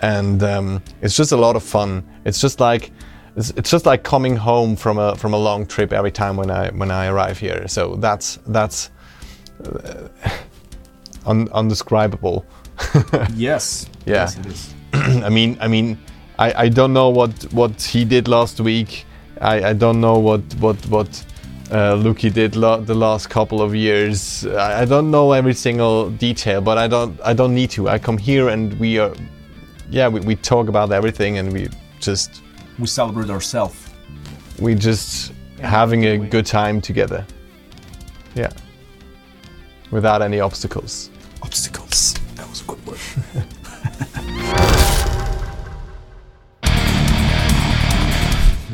and 0.00 0.42
um, 0.42 0.82
it's 1.02 1.16
just 1.16 1.32
a 1.32 1.36
lot 1.36 1.56
of 1.56 1.62
fun. 1.62 2.02
It's 2.24 2.40
just 2.40 2.58
like 2.60 2.90
it's, 3.36 3.50
it's 3.56 3.70
just 3.70 3.86
like 3.86 4.02
coming 4.02 4.36
home 4.36 4.76
from 4.76 4.98
a 4.98 5.14
from 5.16 5.34
a 5.34 5.38
long 5.38 5.66
trip 5.66 5.92
every 5.92 6.12
time 6.12 6.36
when 6.36 6.50
I 6.50 6.70
when 6.70 6.90
I 6.90 7.06
arrive 7.12 7.38
here. 7.38 7.68
So 7.68 7.96
that's 7.96 8.38
that's 8.46 8.90
uh, 9.64 10.08
un, 11.26 11.48
undescribable. 11.52 12.44
Yes. 13.34 13.86
Yeah. 14.06 14.14
Yes, 14.14 14.36
it 14.38 14.46
is. 14.46 14.74
I 15.24 15.28
mean, 15.28 15.56
I 15.60 15.68
mean, 15.68 15.98
I, 16.38 16.64
I 16.64 16.68
don't 16.68 16.92
know 16.92 17.08
what 17.10 17.32
what 17.52 17.80
he 17.82 18.04
did 18.04 18.28
last 18.28 18.60
week. 18.60 19.04
I, 19.40 19.70
I 19.70 19.72
don't 19.72 20.00
know 20.00 20.18
what 20.18 20.42
what 20.60 20.76
what 20.88 21.08
uh, 21.70 21.94
Luki 22.04 22.32
did 22.32 22.56
lo- 22.56 22.80
the 22.80 22.94
last 22.94 23.28
couple 23.30 23.60
of 23.62 23.74
years. 23.74 24.46
I, 24.46 24.82
I 24.82 24.84
don't 24.84 25.10
know 25.10 25.32
every 25.32 25.54
single 25.54 26.10
detail, 26.10 26.60
but 26.60 26.78
I 26.78 26.88
don't 26.88 27.20
I 27.24 27.34
don't 27.34 27.54
need 27.54 27.70
to. 27.70 27.88
I 27.88 27.98
come 27.98 28.18
here 28.18 28.48
and 28.48 28.72
we 28.80 28.98
are, 28.98 29.12
yeah, 29.90 30.08
we, 30.08 30.20
we 30.20 30.36
talk 30.36 30.68
about 30.68 30.92
everything 30.92 31.38
and 31.38 31.52
we 31.52 31.68
just 32.00 32.42
We 32.78 32.86
celebrate 32.86 33.30
ourselves. 33.30 33.76
we 34.58 34.74
just 34.74 35.32
having 35.60 36.04
a 36.06 36.16
good 36.18 36.46
time 36.46 36.80
together. 36.80 37.24
Yeah, 38.34 38.50
without 39.90 40.22
any 40.22 40.40
obstacles. 40.40 41.10
Obstacles. 41.42 41.87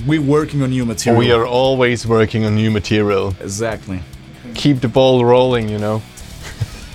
We're 0.07 0.21
working 0.21 0.63
on 0.63 0.71
new 0.71 0.85
material. 0.85 1.19
We 1.19 1.33
are 1.33 1.47
always 1.47 2.07
working 2.07 2.45
on 2.45 2.57
new 2.57 2.71
material. 2.71 3.35
Exactly. 3.41 4.01
keep 4.55 4.81
the 4.81 4.89
ball 4.89 5.25
rolling, 5.25 5.69
you 5.69 5.79
know. 5.79 6.03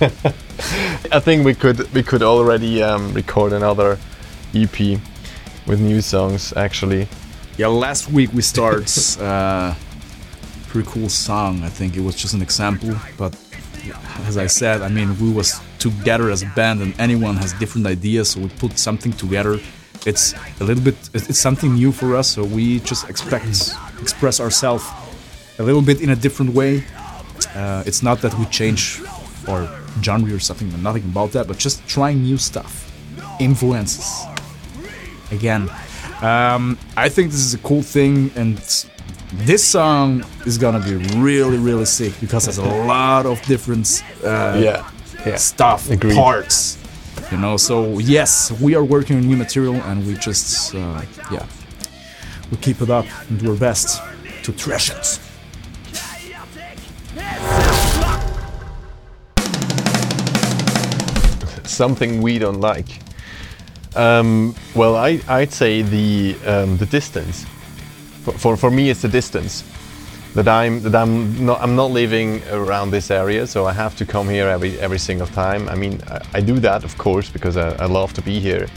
I 1.12 1.20
think 1.20 1.44
we 1.44 1.54
could 1.54 1.92
we 1.92 2.02
could 2.02 2.22
already 2.22 2.82
um, 2.82 3.12
record 3.12 3.52
another 3.52 3.98
EP 4.54 4.78
with 5.66 5.80
new 5.80 6.00
songs. 6.00 6.52
Actually, 6.56 7.08
Yeah, 7.58 7.66
last 7.66 8.10
week 8.10 8.32
we 8.32 8.42
start 8.42 8.86
uh, 9.20 9.74
pretty 10.68 10.88
cool 10.88 11.08
song. 11.08 11.62
I 11.64 11.68
think 11.68 11.96
it 11.96 12.00
was 12.00 12.14
just 12.14 12.34
an 12.34 12.42
example, 12.42 12.94
but 13.18 13.36
as 14.26 14.36
I 14.36 14.46
said, 14.46 14.82
I 14.82 14.88
mean 14.88 15.18
we 15.18 15.32
was 15.32 15.60
together 15.78 16.30
as 16.30 16.42
a 16.42 16.46
band, 16.54 16.80
and 16.80 16.94
anyone 17.00 17.36
has 17.36 17.52
different 17.54 17.86
ideas, 17.86 18.30
so 18.30 18.40
we 18.40 18.48
put 18.48 18.78
something 18.78 19.12
together. 19.12 19.58
It's 20.06 20.34
a 20.60 20.64
little 20.64 20.82
bit, 20.82 20.96
it's 21.12 21.38
something 21.38 21.74
new 21.74 21.92
for 21.92 22.16
us, 22.16 22.30
so 22.30 22.42
we 22.44 22.80
just 22.80 23.08
expect 23.08 23.74
express 24.00 24.40
ourselves 24.40 24.84
a 25.58 25.62
little 25.62 25.82
bit 25.82 26.00
in 26.00 26.10
a 26.10 26.16
different 26.16 26.54
way. 26.54 26.84
Uh, 27.54 27.82
it's 27.86 28.02
not 28.02 28.20
that 28.22 28.32
we 28.38 28.46
change 28.46 29.02
our 29.48 29.68
genre 30.02 30.34
or 30.34 30.38
something, 30.38 30.70
nothing 30.82 31.04
about 31.04 31.32
that, 31.32 31.46
but 31.46 31.58
just 31.58 31.86
trying 31.86 32.22
new 32.22 32.38
stuff, 32.38 32.90
influences. 33.40 34.24
Again, 35.30 35.70
um, 36.22 36.78
I 36.96 37.08
think 37.08 37.30
this 37.30 37.40
is 37.40 37.54
a 37.54 37.58
cool 37.58 37.82
thing, 37.82 38.30
and 38.36 38.58
this 39.34 39.62
song 39.64 40.24
is 40.46 40.58
gonna 40.58 40.80
be 40.80 40.96
really, 41.18 41.58
really 41.58 41.84
sick 41.84 42.12
because 42.20 42.44
there's 42.44 42.58
a 42.58 42.64
lot 42.64 43.26
of 43.26 43.40
different 43.42 44.02
uh, 44.24 44.58
yeah, 44.62 44.90
yeah. 45.26 45.36
stuff, 45.36 45.90
Agreed. 45.90 46.14
parts. 46.14 46.79
You 47.30 47.38
know, 47.38 47.56
so 47.56 47.98
yes, 47.98 48.50
we 48.60 48.74
are 48.74 48.84
working 48.84 49.16
on 49.16 49.22
new 49.22 49.36
material, 49.36 49.76
and 49.76 50.06
we 50.06 50.14
just, 50.14 50.74
uh, 50.74 51.02
yeah, 51.30 51.46
we 52.50 52.56
keep 52.56 52.80
it 52.82 52.90
up 52.90 53.06
and 53.28 53.38
do 53.38 53.50
our 53.52 53.56
best 53.56 54.02
to 54.42 54.52
trash 54.52 54.90
it. 54.90 55.20
Something 61.66 62.20
we 62.20 62.38
don't 62.38 62.60
like. 62.60 63.00
Um, 63.94 64.54
well, 64.74 64.96
I 64.96 65.20
I'd 65.28 65.52
say 65.52 65.82
the 65.82 66.36
um, 66.46 66.76
the 66.78 66.86
distance. 66.86 67.46
For, 68.24 68.32
for 68.32 68.56
for 68.56 68.70
me, 68.70 68.90
it's 68.90 69.02
the 69.02 69.08
distance. 69.08 69.64
That 70.34 70.46
I'm 70.46 70.80
that 70.82 70.94
I'm 70.94 71.44
not 71.44 71.60
I'm 71.60 71.74
not 71.74 71.90
living 71.90 72.40
around 72.50 72.92
this 72.92 73.10
area, 73.10 73.46
so 73.46 73.66
I 73.66 73.72
have 73.72 73.96
to 73.96 74.06
come 74.06 74.28
here 74.28 74.48
every 74.48 74.78
every 74.78 74.98
single 74.98 75.26
time. 75.26 75.68
I 75.68 75.74
mean, 75.74 76.00
I, 76.06 76.20
I 76.34 76.40
do 76.40 76.60
that 76.60 76.84
of 76.84 76.96
course 76.96 77.28
because 77.28 77.56
I, 77.56 77.70
I 77.82 77.86
love 77.86 78.12
to 78.12 78.22
be 78.22 78.38
here. 78.38 78.68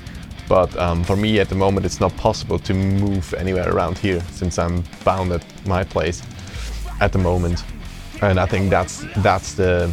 But 0.49 0.75
um, 0.77 1.03
for 1.03 1.15
me 1.15 1.39
at 1.39 1.49
the 1.49 1.55
moment, 1.55 1.85
it's 1.85 1.99
not 1.99 2.15
possible 2.17 2.57
to 2.59 2.73
move 2.73 3.33
anywhere 3.35 3.69
around 3.71 3.97
here 3.99 4.21
since 4.31 4.57
I'm 4.57 4.83
bound 5.05 5.31
at 5.31 5.45
my 5.67 5.83
place 5.83 6.23
at 6.99 7.11
the 7.11 7.19
moment. 7.19 7.63
And 8.21 8.39
I 8.39 8.47
think 8.47 8.71
that's 8.71 9.05
that's 9.17 9.53
the 9.53 9.91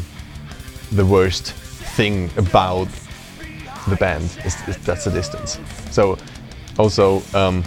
the 0.93 1.05
worst 1.05 1.52
thing 1.97 2.31
about 2.37 2.88
the 3.88 3.97
band 3.97 4.25
is, 4.45 4.57
is 4.67 4.79
that's 4.79 5.05
the 5.05 5.11
distance. 5.11 5.59
So 5.90 6.17
also 6.79 7.23
um, 7.35 7.64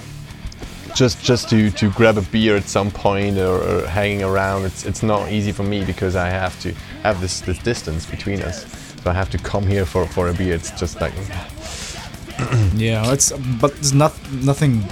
just 0.95 1.23
just 1.23 1.49
to, 1.49 1.69
to 1.71 1.89
grab 1.91 2.17
a 2.17 2.21
beer 2.21 2.55
at 2.55 2.63
some 2.69 2.91
point 2.91 3.37
or, 3.37 3.61
or 3.61 3.87
hanging 3.87 4.23
around, 4.23 4.65
it's 4.65 4.85
it's 4.85 5.01
not 5.03 5.31
easy 5.31 5.51
for 5.51 5.63
me 5.63 5.83
because 5.85 6.15
I 6.15 6.29
have 6.29 6.59
to 6.61 6.73
have 7.03 7.19
this, 7.21 7.41
this 7.41 7.57
distance 7.59 8.05
between 8.05 8.41
us. 8.41 8.65
So 9.03 9.09
I 9.09 9.13
have 9.13 9.29
to 9.31 9.37
come 9.37 9.65
here 9.67 9.85
for, 9.85 10.05
for 10.07 10.29
a 10.29 10.33
beer. 10.33 10.53
It's 10.55 10.71
just 10.79 11.01
like 11.01 11.13
Yeah, 12.75 13.11
it's 13.13 13.31
but 13.61 13.73
there's 13.75 13.93
not 13.93 14.13
nothing, 14.31 14.83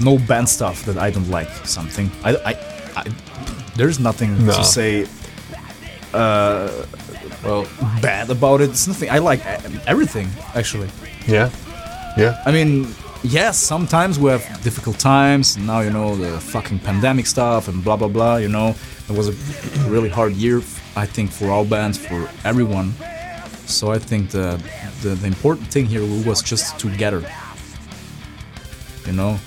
no 0.00 0.18
band 0.18 0.48
stuff 0.48 0.84
that 0.84 0.96
I 0.98 1.10
don't 1.10 1.30
like. 1.30 1.48
Something 1.66 2.10
I, 2.24 2.36
I, 2.36 2.52
I 2.96 3.04
there's 3.76 3.98
nothing 3.98 4.46
No. 4.46 4.52
to 4.52 4.64
say. 4.64 5.06
Uh, 6.14 6.70
well, 7.44 7.66
bad 8.00 8.30
about 8.30 8.60
it. 8.60 8.70
It's 8.70 8.86
nothing. 8.86 9.10
I 9.10 9.18
like 9.18 9.40
e- 9.40 9.80
everything 9.86 10.28
actually. 10.54 10.88
yeah, 11.26 11.50
yeah, 12.16 12.42
I 12.46 12.52
mean, 12.52 12.86
yes, 13.22 13.58
sometimes 13.58 14.18
we 14.18 14.30
have 14.30 14.42
difficult 14.62 14.98
times. 14.98 15.56
Now 15.56 15.80
you 15.80 15.90
know 15.90 16.16
the 16.16 16.40
fucking 16.40 16.80
pandemic 16.80 17.26
stuff 17.26 17.68
and 17.68 17.82
blah 17.82 17.96
blah 17.96 18.08
blah. 18.08 18.36
You 18.36 18.48
know, 18.48 18.74
it 19.08 19.16
was 19.16 19.28
a 19.28 19.32
really 19.90 20.08
hard 20.08 20.32
year. 20.34 20.58
I 20.96 21.06
think 21.06 21.30
for 21.30 21.50
all 21.50 21.64
bands, 21.64 21.98
for 21.98 22.28
everyone. 22.44 22.92
So 23.66 23.90
I 23.92 23.98
think 23.98 24.30
the 24.30 24.60
the, 25.02 25.10
the 25.14 25.26
important 25.26 25.68
thing 25.68 25.86
here 25.86 26.02
was 26.26 26.42
just 26.42 26.78
together. 26.78 27.22
You 29.06 29.12
know, 29.12 29.38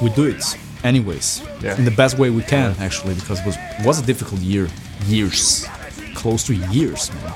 we 0.00 0.10
do 0.10 0.24
it 0.26 0.44
anyways 0.84 1.42
Yeah. 1.60 1.76
in 1.78 1.84
the 1.84 1.90
best 1.92 2.18
way 2.18 2.30
we 2.30 2.42
can 2.42 2.74
actually 2.80 3.14
because 3.14 3.40
it 3.40 3.46
was 3.46 3.56
was 3.84 3.98
a 4.00 4.06
difficult 4.06 4.40
year, 4.40 4.68
years, 5.06 5.66
close 6.14 6.44
to 6.46 6.54
years, 6.54 7.10
man. 7.14 7.32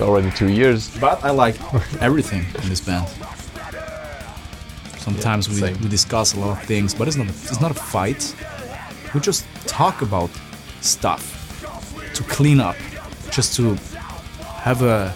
already 0.00 0.30
two 0.30 0.48
years. 0.48 0.88
But 1.00 1.24
I 1.24 1.30
like 1.30 1.56
everything 2.00 2.44
in 2.62 2.68
this 2.68 2.80
band. 2.80 3.06
Sometimes 5.08 5.48
we, 5.48 5.62
we 5.82 5.88
discuss 5.88 6.34
a 6.34 6.40
lot 6.40 6.58
of 6.58 6.64
things, 6.66 6.94
but 6.94 7.08
it's 7.08 7.16
not 7.16 7.28
it's 7.28 7.62
not 7.62 7.70
a 7.70 7.80
fight. 7.94 8.34
We 9.14 9.20
just 9.20 9.46
talk 9.66 10.02
about 10.02 10.30
stuff 10.82 11.22
to 12.14 12.22
clean 12.24 12.60
up, 12.60 12.76
just 13.30 13.56
to 13.56 13.74
have 14.66 14.82
a 14.82 15.08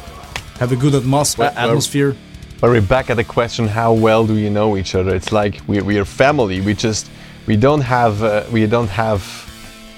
have 0.59 0.73
a 0.73 0.77
good 0.77 0.95
atmos- 0.95 1.37
Well, 1.37 1.53
well- 1.55 1.69
atmosphere. 1.69 2.17
But 2.61 2.71
we're 2.71 2.89
back 2.97 3.11
at 3.11 3.17
the 3.17 3.25
question: 3.25 3.69
How 3.69 3.93
well 3.93 4.27
do 4.27 4.35
you 4.39 4.49
know 4.49 4.77
each 4.79 4.95
other? 4.95 5.15
It's 5.15 5.31
like 5.31 5.61
we 5.67 5.83
we 5.83 5.99
are 5.99 6.07
family. 6.07 6.61
We 6.63 6.73
just 6.75 7.11
we 7.47 7.57
don't 7.57 7.83
have 7.83 8.23
uh, 8.23 8.45
we 8.51 8.67
don't 8.67 8.91
have 8.91 9.21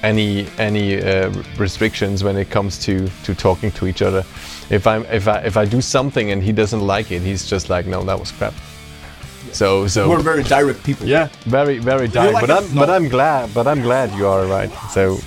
any 0.03 0.47
any 0.59 1.01
uh, 1.01 1.31
restrictions 1.57 2.25
when 2.25 2.37
it 2.37 2.51
comes 2.51 2.79
to 2.87 3.09
to 3.25 3.35
talking 3.35 3.71
to 3.73 3.87
each 3.87 4.03
other. 4.03 4.25
If 4.71 4.87
I'm 4.87 5.05
if 5.05 5.29
I 5.29 5.39
if 5.47 5.57
I 5.57 5.67
do 5.67 5.81
something 5.81 6.33
and 6.33 6.43
he 6.43 6.53
doesn't 6.53 6.81
like 6.81 7.13
it, 7.15 7.23
he's 7.23 7.51
just 7.51 7.69
like, 7.71 7.87
no, 7.87 8.03
that 8.05 8.19
was 8.19 8.33
crap. 8.33 8.55
So 9.53 9.87
so 9.89 10.09
We're 10.09 10.21
very 10.23 10.43
direct 10.43 10.83
people. 10.85 11.07
yeah, 11.07 11.29
very 11.47 11.79
very 11.79 12.09
direct. 12.09 12.35
like 12.35 12.47
but? 12.47 12.51
I'm 12.51 12.75
but 12.75 12.91
I'm 12.91 13.09
glad 13.09 13.53
but 13.55 13.67
I'm 13.67 13.83
glad 13.83 14.13
you 14.19 14.27
are 14.27 14.45
right. 14.47 14.71
So 14.91 15.19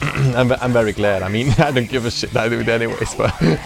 I'm, 0.00 0.52
I'm 0.52 0.72
very 0.72 0.92
glad. 0.92 1.22
I 1.22 1.28
mean, 1.28 1.52
I 1.58 1.70
don't 1.72 1.88
give 1.88 2.06
a 2.06 2.10
shit. 2.10 2.36
I 2.36 2.48
do 2.48 2.60
it 2.60 2.68
anyways. 2.68 3.14
But 3.14 3.34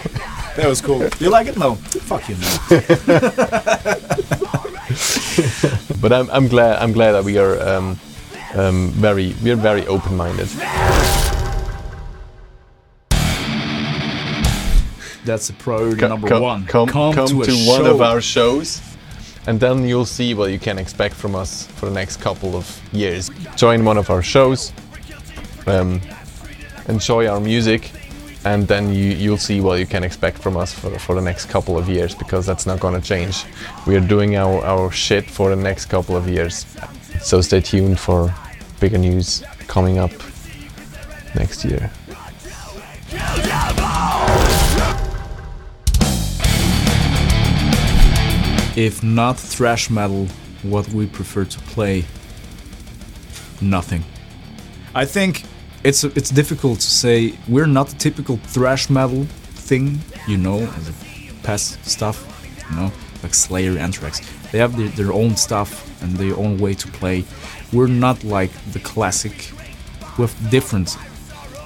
That 0.57 0.69
was 0.69 0.83
cool. 0.83 1.09
You 1.19 1.31
like 1.31 1.47
it? 1.47 1.57
No. 1.57 1.77
Fuck 1.77 2.29
you. 2.29 2.37
No. 2.37 2.49
but 6.03 6.13
I'm, 6.13 6.29
I'm 6.31 6.47
glad. 6.47 6.77
I'm 6.79 6.93
glad 6.93 7.13
that 7.13 7.25
we 7.25 7.39
are 7.39 7.59
um, 7.67 7.99
um, 8.55 8.91
very 8.91 9.35
we're 9.43 9.57
very 9.57 9.87
open-minded. 9.87 10.49
That's 15.25 15.49
a 15.49 15.55
priority 15.55 16.01
Co- 16.01 16.09
number 16.09 16.39
one. 16.39 16.67
Come, 16.67 16.87
come, 16.89 17.15
to, 17.15 17.27
to, 17.27 17.35
one 17.35 17.47
show. 17.85 17.95
of 17.95 18.03
our 18.03 18.21
shows, 18.21 18.83
and 19.47 19.59
then 19.59 19.85
you'll 19.85 20.07
see 20.07 20.35
what 20.35 20.51
you 20.51 20.59
can 20.59 20.79
expect 20.79 21.15
from 21.15 21.35
us 21.35 21.67
for 21.67 21.87
the 21.87 21.93
next 21.93 22.21
couple 22.21 22.55
of 22.57 22.81
years. 22.93 23.31
Join 23.57 23.85
one 23.85 23.99
of 23.99 24.11
our 24.11 24.23
shows, 24.23 24.73
um, 25.67 26.01
enjoy 26.89 27.27
our 27.27 27.41
music, 27.41 27.91
and 28.45 28.67
then 28.67 28.93
you, 28.93 29.11
you'll 29.11 29.37
see 29.37 29.61
what 29.61 29.79
you 29.79 29.87
can 29.87 30.03
expect 30.03 30.39
from 30.39 30.57
us 30.57 30.73
for, 30.73 30.91
for 30.99 31.15
the 31.15 31.21
next 31.21 31.47
couple 31.47 31.79
of 31.79 31.89
years 31.89 32.15
because 32.15 32.45
that's 32.45 32.67
not 32.67 32.81
going 32.81 33.01
to 33.01 33.07
change. 33.07 33.45
We 33.87 33.97
are 33.97 34.01
doing 34.01 34.37
our, 34.37 34.65
our 34.65 34.91
shit 34.91 35.29
for 35.29 35.51
the 35.51 35.57
next 35.57 35.87
couple 35.87 36.17
of 36.17 36.29
years. 36.29 36.67
So 37.21 37.41
stay 37.41 37.61
tuned 37.61 38.01
for 38.01 38.35
bigger 38.81 38.99
news 38.99 39.45
coming 39.69 39.99
up 39.99 40.11
next 41.35 41.65
year. 41.65 41.91
If 48.77 49.03
not 49.03 49.39
thrash 49.39 49.91
metal, 49.91 50.27
what 50.63 50.89
we 50.89 51.07
prefer 51.07 51.45
to 51.45 51.59
play? 51.75 52.05
Nothing. 53.61 54.03
I 54.95 55.05
think 55.05 55.45
it's 55.85 56.05
it's 56.05 56.31
difficult 56.31 56.81
to 56.81 56.91
say 56.91 57.35
we're 57.49 57.67
not 57.67 57.89
the 57.89 57.97
typical 57.97 58.37
thrash 58.37 58.89
metal 58.89 59.25
thing, 59.69 60.01
you 60.27 60.39
know, 60.39 60.63
a 60.63 61.43
past 61.43 61.85
stuff, 61.85 62.17
you 62.71 62.77
know, 62.77 62.93
like 63.23 63.35
Slayer, 63.35 63.79
Anthrax. 63.79 64.21
They 64.51 64.59
have 64.59 64.77
their, 64.77 64.89
their 64.89 65.13
own 65.13 65.37
stuff 65.37 65.71
and 66.03 66.17
their 66.17 66.37
own 66.37 66.59
way 66.59 66.75
to 66.75 66.89
play. 66.89 67.25
We're 67.73 67.89
not 67.89 68.25
like 68.25 68.53
the 68.73 68.81
classic. 68.81 69.53
with 70.19 70.35
different, 70.51 70.97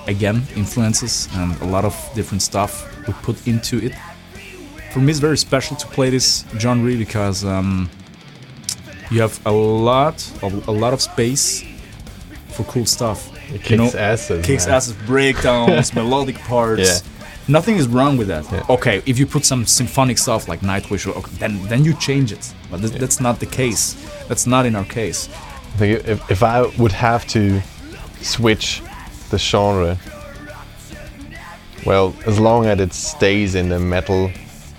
again, 0.07 0.43
influences 0.55 1.29
and 1.35 1.61
a 1.61 1.67
lot 1.67 1.85
of 1.85 1.95
different 2.15 2.43
stuff 2.43 2.87
we 3.07 3.13
put 3.23 3.47
into 3.47 3.79
it 3.79 3.93
for 4.97 5.03
me 5.03 5.11
it's 5.11 5.21
very 5.21 5.37
special 5.37 5.77
to 5.77 5.87
play 5.89 6.09
this 6.09 6.47
genre 6.57 6.97
because 6.97 7.45
um, 7.45 7.91
you 9.11 9.21
have 9.21 9.39
a 9.45 9.53
lot 9.53 10.15
of, 10.43 10.67
a 10.69 10.71
lot 10.71 10.95
of 10.95 11.03
space 11.03 11.63
for 12.49 12.65
cool 12.65 12.87
stuff. 12.87 13.31
It 13.53 13.61
kicks 13.61 13.95
asses, 13.95 14.47
kicks 14.47 14.65
man. 14.65 14.77
asses 14.77 14.95
breakdowns 15.05 15.95
melodic 15.99 16.39
parts. 16.39 16.81
Yeah. 16.81 17.11
nothing 17.47 17.77
is 17.77 17.87
wrong 17.87 18.17
with 18.17 18.29
that. 18.29 18.51
Yeah. 18.51 18.65
okay 18.71 19.03
if 19.05 19.19
you 19.19 19.27
put 19.27 19.45
some 19.45 19.67
symphonic 19.67 20.17
stuff 20.17 20.49
like 20.49 20.61
nightwish 20.61 21.07
or 21.07 21.15
okay, 21.19 21.31
then 21.41 21.63
then 21.69 21.85
you 21.85 21.93
change 21.99 22.33
it. 22.33 22.55
But 22.71 22.81
th- 22.81 22.93
that's 22.93 23.21
not 23.21 23.39
the 23.39 23.51
case. 23.63 23.83
That's 24.29 24.47
not 24.47 24.65
in 24.65 24.75
our 24.75 24.87
case. 24.87 25.29
I 25.75 25.77
think 25.77 26.09
if, 26.09 26.31
if 26.31 26.43
I 26.43 26.63
would 26.79 26.93
have 26.93 27.27
to 27.37 27.61
switch 28.23 28.81
the 29.29 29.37
genre, 29.39 29.99
well, 31.85 32.17
as 32.25 32.41
long 32.41 32.65
as 32.65 32.81
it 32.81 32.95
stays 32.95 33.55
in 33.55 33.69
the 33.69 33.79
metal 33.79 34.31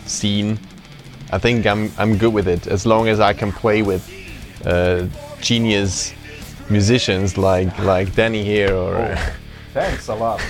scene, 0.09 0.59
I 1.31 1.37
think 1.37 1.65
I'm 1.65 1.91
I'm 1.97 2.17
good 2.17 2.33
with 2.33 2.47
it. 2.47 2.67
As 2.67 2.85
long 2.85 3.07
as 3.07 3.19
I 3.19 3.33
can 3.33 3.51
play 3.51 3.81
with 3.81 4.09
uh, 4.65 5.07
genius 5.41 6.13
musicians 6.69 7.37
like 7.37 7.77
like 7.79 8.13
Danny 8.15 8.43
here 8.43 8.73
or 8.73 9.17
thanks 9.73 10.07
a 10.09 10.15
lot 10.15 10.41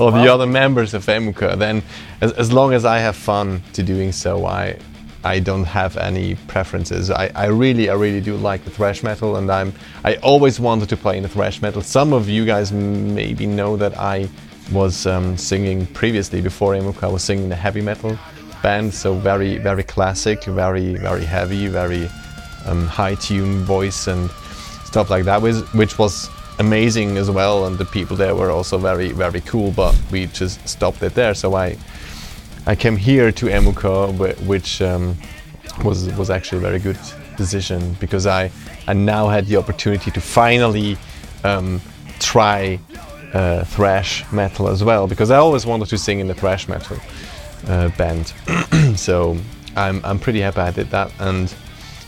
or 0.00 0.12
the 0.12 0.32
other 0.32 0.46
members 0.46 0.94
of 0.94 1.04
Emuqa, 1.06 1.58
then 1.58 1.82
as, 2.20 2.32
as 2.32 2.52
long 2.52 2.72
as 2.72 2.84
I 2.84 2.98
have 2.98 3.16
fun 3.16 3.62
to 3.72 3.82
doing 3.82 4.12
so, 4.12 4.46
I 4.46 4.78
I 5.22 5.38
don't 5.38 5.64
have 5.64 5.96
any 5.96 6.34
preferences. 6.46 7.10
I, 7.10 7.30
I 7.34 7.46
really 7.46 7.90
I 7.90 7.94
really 7.94 8.20
do 8.20 8.36
like 8.36 8.64
the 8.64 8.70
thrash 8.70 9.02
metal, 9.02 9.36
and 9.36 9.50
I'm 9.50 9.72
I 10.04 10.16
always 10.16 10.60
wanted 10.60 10.88
to 10.90 10.96
play 10.96 11.16
in 11.16 11.22
the 11.22 11.28
thrash 11.28 11.62
metal. 11.62 11.82
Some 11.82 12.12
of 12.12 12.28
you 12.28 12.44
guys 12.44 12.70
maybe 12.72 13.46
know 13.46 13.76
that 13.76 13.98
I 13.98 14.28
was 14.72 15.06
um, 15.06 15.36
singing 15.36 15.86
previously 15.86 16.40
before 16.40 16.74
Emuqa. 16.74 17.04
I 17.04 17.08
was 17.08 17.24
singing 17.24 17.48
the 17.48 17.56
heavy 17.56 17.80
metal 17.80 18.16
band, 18.62 18.92
so 18.92 19.14
very 19.14 19.58
very 19.58 19.82
classic, 19.82 20.44
very 20.44 20.96
very 20.96 21.24
heavy, 21.24 21.68
very 21.68 22.08
um, 22.66 22.86
high 22.86 23.14
tune 23.14 23.64
voice 23.64 24.06
and 24.06 24.30
stuff 24.84 25.10
like 25.10 25.24
that, 25.24 25.40
which, 25.40 25.56
which 25.72 25.98
was 25.98 26.28
amazing 26.58 27.16
as 27.16 27.30
well. 27.30 27.66
And 27.66 27.78
the 27.78 27.84
people 27.84 28.16
there 28.16 28.34
were 28.34 28.50
also 28.50 28.78
very, 28.78 29.12
very 29.12 29.40
cool. 29.42 29.70
But 29.70 29.96
we 30.10 30.26
just 30.26 30.66
stopped 30.68 31.02
it 31.02 31.14
there. 31.14 31.34
So 31.34 31.54
I, 31.54 31.76
I 32.66 32.74
came 32.74 32.96
here 32.96 33.32
to 33.32 33.46
Emuqa, 33.46 34.46
which 34.46 34.82
um, 34.82 35.16
was 35.84 36.12
was 36.16 36.30
actually 36.30 36.58
a 36.58 36.62
very 36.62 36.78
good 36.78 36.98
decision 37.36 37.96
because 38.00 38.26
I, 38.26 38.50
I 38.86 38.92
now 38.92 39.28
had 39.28 39.46
the 39.46 39.56
opportunity 39.56 40.10
to 40.10 40.20
finally 40.20 40.98
um, 41.44 41.80
try 42.18 42.78
uh, 43.32 43.64
thrash 43.64 44.30
metal 44.32 44.68
as 44.68 44.82
well 44.82 45.06
because 45.06 45.30
I 45.30 45.36
always 45.36 45.64
wanted 45.64 45.88
to 45.88 45.98
sing 45.98 46.18
in 46.20 46.26
the 46.26 46.34
thrash 46.34 46.68
metal 46.68 46.98
uh, 47.68 47.88
band. 47.96 48.32
so 48.98 49.36
I'm, 49.76 50.04
I'm 50.04 50.18
pretty 50.18 50.40
happy 50.40 50.60
I 50.60 50.70
did 50.70 50.90
that. 50.90 51.12
And 51.18 51.52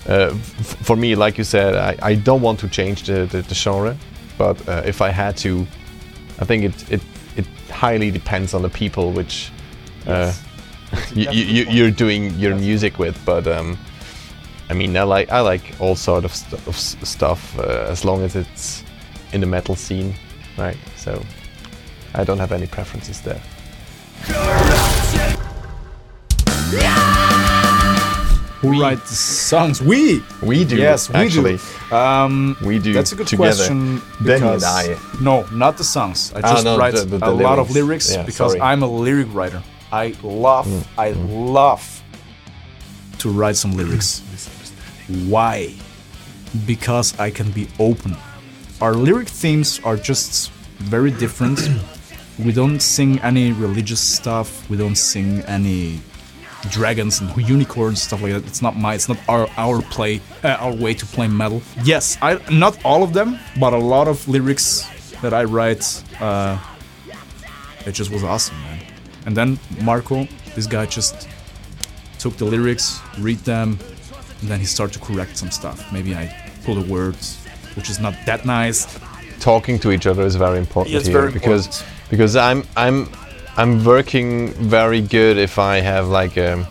uh, 0.09 0.31
f- 0.35 0.77
for 0.83 0.97
me, 0.97 1.15
like 1.15 1.39
you 1.39 1.45
said, 1.45 1.75
I, 1.77 1.97
I 2.03 2.15
don't 2.15 2.43
want 2.43 2.61
to 2.61 2.69
change 2.69 3.05
the, 3.05 3.27
the, 3.27 3.43
the 3.43 3.55
genre, 3.55 3.97
but 4.39 4.69
uh, 4.69 4.83
if 4.85 5.01
I 5.01 5.11
had 5.11 5.37
to, 5.39 5.67
I 6.41 6.45
think 6.45 6.65
it, 6.65 6.93
it, 6.93 7.01
it 7.37 7.47
highly 7.71 8.11
depends 8.11 8.55
on 8.55 8.63
the 8.63 8.69
people 8.71 9.13
which 9.13 9.51
uh, 10.07 10.33
you, 11.15 11.31
you, 11.31 11.65
you're 11.71 11.91
doing 11.91 12.35
your 12.39 12.55
music 12.57 12.99
with. 12.99 13.19
But 13.25 13.47
um, 13.47 13.79
I 14.71 14.75
mean, 14.75 14.97
I 14.97 15.03
like 15.05 15.31
I 15.31 15.41
like 15.41 15.75
all 15.81 15.95
sort 15.97 16.25
of, 16.25 16.35
st- 16.35 16.55
of 16.67 16.75
s- 16.75 16.97
stuff 17.03 17.59
uh, 17.59 17.87
as 17.89 18.05
long 18.05 18.23
as 18.23 18.35
it's 18.37 18.83
in 19.33 19.41
the 19.41 19.47
metal 19.47 19.77
scene, 19.77 20.15
right? 20.59 20.77
So 20.97 21.23
I 22.15 22.25
don't 22.25 22.39
have 22.39 22.53
any 22.53 22.67
preferences 22.67 23.21
there. 23.21 23.41
Who 28.61 28.81
write 28.81 29.01
the 29.01 29.15
songs 29.15 29.83
we 29.83 30.23
We 30.41 30.65
do, 30.65 30.77
yes 30.77 31.09
we 31.09 31.15
actually. 31.17 31.59
do 31.91 31.95
um, 31.97 32.57
We 32.63 32.79
do 32.79 32.93
That's 32.93 33.13
a 33.13 33.17
good 33.17 33.27
together. 33.27 33.55
question. 33.57 34.01
Because 34.23 34.63
and 34.63 34.95
I. 34.95 34.99
No, 35.21 35.45
not 35.53 35.77
the 35.77 35.85
songs. 35.85 36.33
I 36.37 36.41
Ah, 36.45 36.53
just 36.53 36.65
no, 36.65 36.79
write 36.79 36.95
the- 36.95 37.05
the- 37.05 37.19
the 37.19 37.27
a 37.29 37.31
lot 37.49 37.59
of 37.59 37.71
lyrics. 37.71 37.75
lyrics 37.75 38.15
Yeah, 38.15 38.23
because 38.23 38.53
sorry. 38.53 38.61
I'm 38.61 38.83
a 38.83 38.87
lyric 38.87 39.29
writer. 39.35 39.63
I 39.93 40.15
love, 40.23 40.67
Mm, 40.69 40.85
I 40.97 41.11
love 41.61 41.83
to 43.19 43.29
write 43.31 43.57
some 43.57 43.73
lyrics. 43.77 44.23
Why? 45.29 45.75
Because 46.67 47.15
I 47.19 47.31
can 47.31 47.51
be 47.51 47.67
open. 47.79 48.17
Our 48.81 48.95
lyric 48.95 49.29
themes 49.29 49.81
are 49.85 49.97
just 49.97 50.51
very 50.79 51.11
different. 51.11 51.59
we 52.39 52.53
don't 52.53 52.81
sing 52.81 53.19
any 53.23 53.53
religious 53.53 54.01
stuff. 54.01 54.49
We 54.71 54.77
don't 54.77 54.97
sing 54.97 55.43
any 55.47 56.01
dragons 56.71 57.21
and 57.21 57.37
unicorns 57.49 58.03
stuff 58.03 58.23
like 58.23 58.33
that. 58.33 58.47
It's 58.47 58.63
not 58.63 58.77
my. 58.77 58.95
It's 58.95 59.09
not 59.09 59.19
our 59.29 59.49
our 59.57 59.83
play. 59.83 60.21
Uh, 60.45 60.49
our 60.61 60.73
way 60.75 60.95
to 60.95 61.07
play 61.07 61.29
metal. 61.29 61.63
Yes, 61.85 62.17
I 62.23 62.39
not 62.51 62.79
all 62.85 63.03
of 63.03 63.13
them, 63.13 63.39
but 63.59 63.73
a 63.73 63.79
lot 63.79 64.09
of 64.09 64.27
lyrics 64.29 64.87
that 65.23 65.33
I 65.35 65.45
write. 65.45 65.85
Uh, 66.21 66.59
it 67.87 67.93
just 67.93 68.11
was 68.11 68.23
awesome, 68.23 68.57
man. 68.63 68.79
And 69.27 69.37
then 69.37 69.59
Marco, 69.83 70.27
this 70.55 70.67
guy 70.67 70.87
just 70.87 71.29
took 72.19 72.37
the 72.37 72.45
lyrics, 72.45 73.01
read 73.19 73.39
them, 73.39 73.79
and 74.41 74.49
then 74.51 74.61
he 74.61 74.67
started 74.67 74.93
to 74.95 75.01
correct 75.05 75.37
some 75.37 75.51
stuff. 75.51 75.93
Maybe 75.93 76.15
I 76.15 76.29
pulled 76.65 76.85
the 76.85 76.93
words, 76.93 77.39
which 77.75 77.91
is 77.91 77.99
not 77.99 78.15
that 78.27 78.45
nice. 78.45 78.87
talking 79.41 79.79
to 79.81 79.91
each 79.91 80.07
other 80.07 80.23
is 80.23 80.37
very 80.37 80.59
important 80.59 80.93
Yeah, 80.93 80.99
it's 81.01 81.09
here 81.09 81.21
very 81.21 81.33
because 81.33 81.67
important. 81.67 82.11
because 82.11 82.37
I'm 82.37 82.63
I'm 82.77 83.09
I'm 83.57 83.85
working 83.85 84.53
very 84.55 85.03
good 85.03 85.37
if 85.37 85.59
I 85.59 85.81
have 85.81 86.09
like 86.09 86.39
um, 86.39 86.67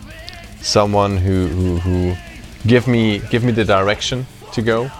someone 0.60 1.16
who, 1.16 1.46
who 1.46 1.78
who 1.78 2.16
give 2.66 2.88
me 2.88 3.20
give 3.30 3.44
me 3.44 3.52
the 3.52 3.64
direction 3.64 4.26
to 4.52 4.62
go 4.62 4.90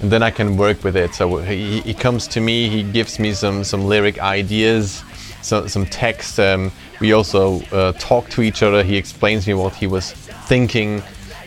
and 0.00 0.10
then 0.10 0.22
I 0.22 0.30
can 0.30 0.56
work 0.56 0.82
with 0.82 0.96
it 0.96 1.14
so 1.14 1.36
he, 1.38 1.80
he 1.80 1.94
comes 1.94 2.26
to 2.28 2.40
me 2.40 2.68
he 2.68 2.82
gives 2.82 3.18
me 3.18 3.34
some 3.34 3.64
some 3.64 3.84
lyric 3.84 4.18
ideas 4.18 5.04
some, 5.42 5.68
some 5.68 5.84
text 5.86 6.40
um, 6.40 6.72
we 7.00 7.12
also 7.12 7.60
uh, 7.72 7.92
talk 7.92 8.30
to 8.30 8.42
each 8.42 8.62
other 8.62 8.82
he 8.82 8.96
explains 8.96 9.46
me 9.46 9.54
what 9.54 9.74
he 9.74 9.86
was 9.86 10.12
thinking 10.12 11.02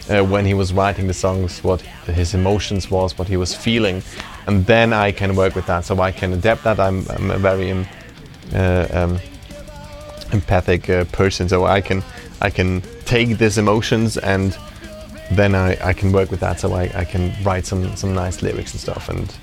uh, 0.10 0.24
when 0.24 0.46
he 0.46 0.54
was 0.54 0.74
writing 0.74 1.08
the 1.08 1.14
songs, 1.14 1.64
what 1.64 1.82
his 1.82 2.34
emotions 2.34 2.90
was, 2.90 3.18
what 3.18 3.28
he 3.28 3.38
was 3.38 3.54
feeling, 3.54 4.02
and 4.48 4.66
then 4.66 4.92
I 4.92 5.12
can 5.12 5.36
work 5.36 5.56
with 5.56 5.68
that. 5.68 5.86
So 5.86 6.00
I 6.00 6.12
can 6.12 6.34
adapt 6.34 6.64
that. 6.64 6.80
I'm, 6.80 7.08
I'm 7.10 7.40
very 7.40 7.72
um, 7.72 7.86
uh, 8.54 8.88
um, 8.92 9.20
empathic 10.32 10.90
uh, 10.90 11.04
person, 11.06 11.50
so 11.50 11.66
I 11.66 11.82
can 11.82 12.04
I 12.42 12.50
can 12.50 12.82
take 13.06 13.38
these 13.38 13.58
emotions 13.58 14.18
and 14.18 14.58
then 15.32 15.54
I, 15.56 15.78
I 15.90 15.94
can 15.94 16.12
work 16.12 16.32
with 16.32 16.40
that. 16.40 16.60
So 16.60 16.74
I, 16.74 16.92
I 16.96 17.06
can 17.06 17.34
write 17.44 17.66
some 17.66 17.96
some 17.96 18.14
nice 18.14 18.42
lyrics 18.42 18.72
and 18.74 18.82
stuff. 18.82 19.10
And 19.10 19.34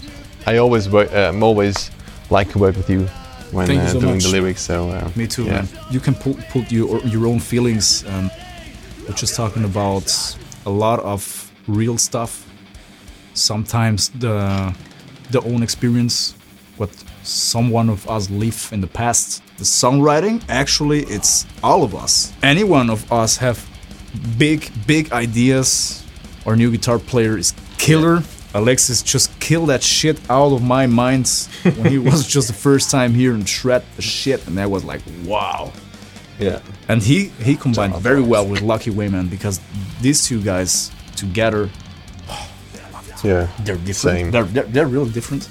I 0.47 0.59
always 0.59 0.89
work. 0.89 1.13
Uh, 1.13 1.29
I'm 1.29 1.43
always 1.43 1.91
like 2.31 2.51
to 2.53 2.59
work 2.59 2.77
with 2.77 2.91
you 2.91 3.09
when 3.53 3.67
Thank 3.67 3.83
you 3.83 3.87
uh, 3.87 3.93
so 3.93 4.01
doing 4.01 4.15
much. 4.15 4.25
the 4.25 4.31
lyrics. 4.31 4.63
So 4.63 4.91
uh, 4.91 5.11
Me 5.17 5.27
too, 5.27 5.45
yeah. 5.45 5.53
man. 5.53 5.69
You 5.91 6.01
can 6.01 6.15
put 6.15 6.37
put 6.51 6.73
your 6.73 7.01
your 7.05 7.27
own 7.27 7.41
feelings. 7.41 8.05
Um, 8.07 8.31
we're 9.07 9.15
just 9.15 9.37
talking 9.37 9.65
about 9.65 10.37
a 10.65 10.71
lot 10.71 10.99
of 11.01 11.51
real 11.69 11.99
stuff. 11.99 12.45
Sometimes 13.35 14.09
the 14.11 14.75
the 15.31 15.41
own 15.43 15.63
experience, 15.63 16.35
what 16.79 16.91
someone 17.27 17.89
of 17.91 18.09
us 18.09 18.31
live 18.31 18.69
in 18.73 18.81
the 18.81 18.87
past. 18.87 19.43
The 19.59 19.65
songwriting, 19.65 20.43
actually, 20.49 21.01
it's 21.05 21.47
all 21.63 21.83
of 21.83 21.95
us. 21.95 22.33
Any 22.43 22.65
one 22.65 22.91
of 22.91 23.11
us 23.13 23.39
have 23.39 23.59
big 24.39 24.71
big 24.87 25.13
ideas. 25.13 26.05
Our 26.47 26.57
new 26.57 26.71
guitar 26.71 26.99
player 26.99 27.37
is 27.39 27.55
killer. 27.79 28.23
Alexis 28.55 29.03
just 29.03 29.39
killed 29.41 29.69
that 29.69 29.83
shit 29.83 30.19
out 30.31 30.53
of 30.53 30.63
my 30.63 30.87
mind 30.87 31.29
when 31.63 31.91
he 31.91 31.99
was 31.99 32.27
just 32.35 32.49
the 32.49 32.55
first 32.55 32.91
time 32.91 33.13
here 33.13 33.35
and 33.35 33.47
shred 33.47 33.83
the 33.97 34.03
shit, 34.03 34.47
and 34.47 34.57
that 34.57 34.71
was 34.71 34.85
like, 34.85 35.03
wow. 35.25 35.73
Yeah. 36.39 36.61
And 36.89 37.03
he 37.03 37.31
he 37.43 37.57
combined 37.57 37.97
very 37.97 38.23
well 38.23 38.47
with 38.47 38.61
Lucky 38.63 38.91
Wayman 38.91 39.29
because 39.29 39.61
these 40.01 40.25
two 40.27 40.41
guys 40.43 40.91
together, 41.17 41.69
Yeah. 43.25 43.49
they're 43.65 43.77
different. 43.77 43.97
Same. 44.19 44.31
They're, 44.31 44.45
they're 44.45 44.65
they're 44.65 44.87
really 44.87 45.11
different, 45.11 45.49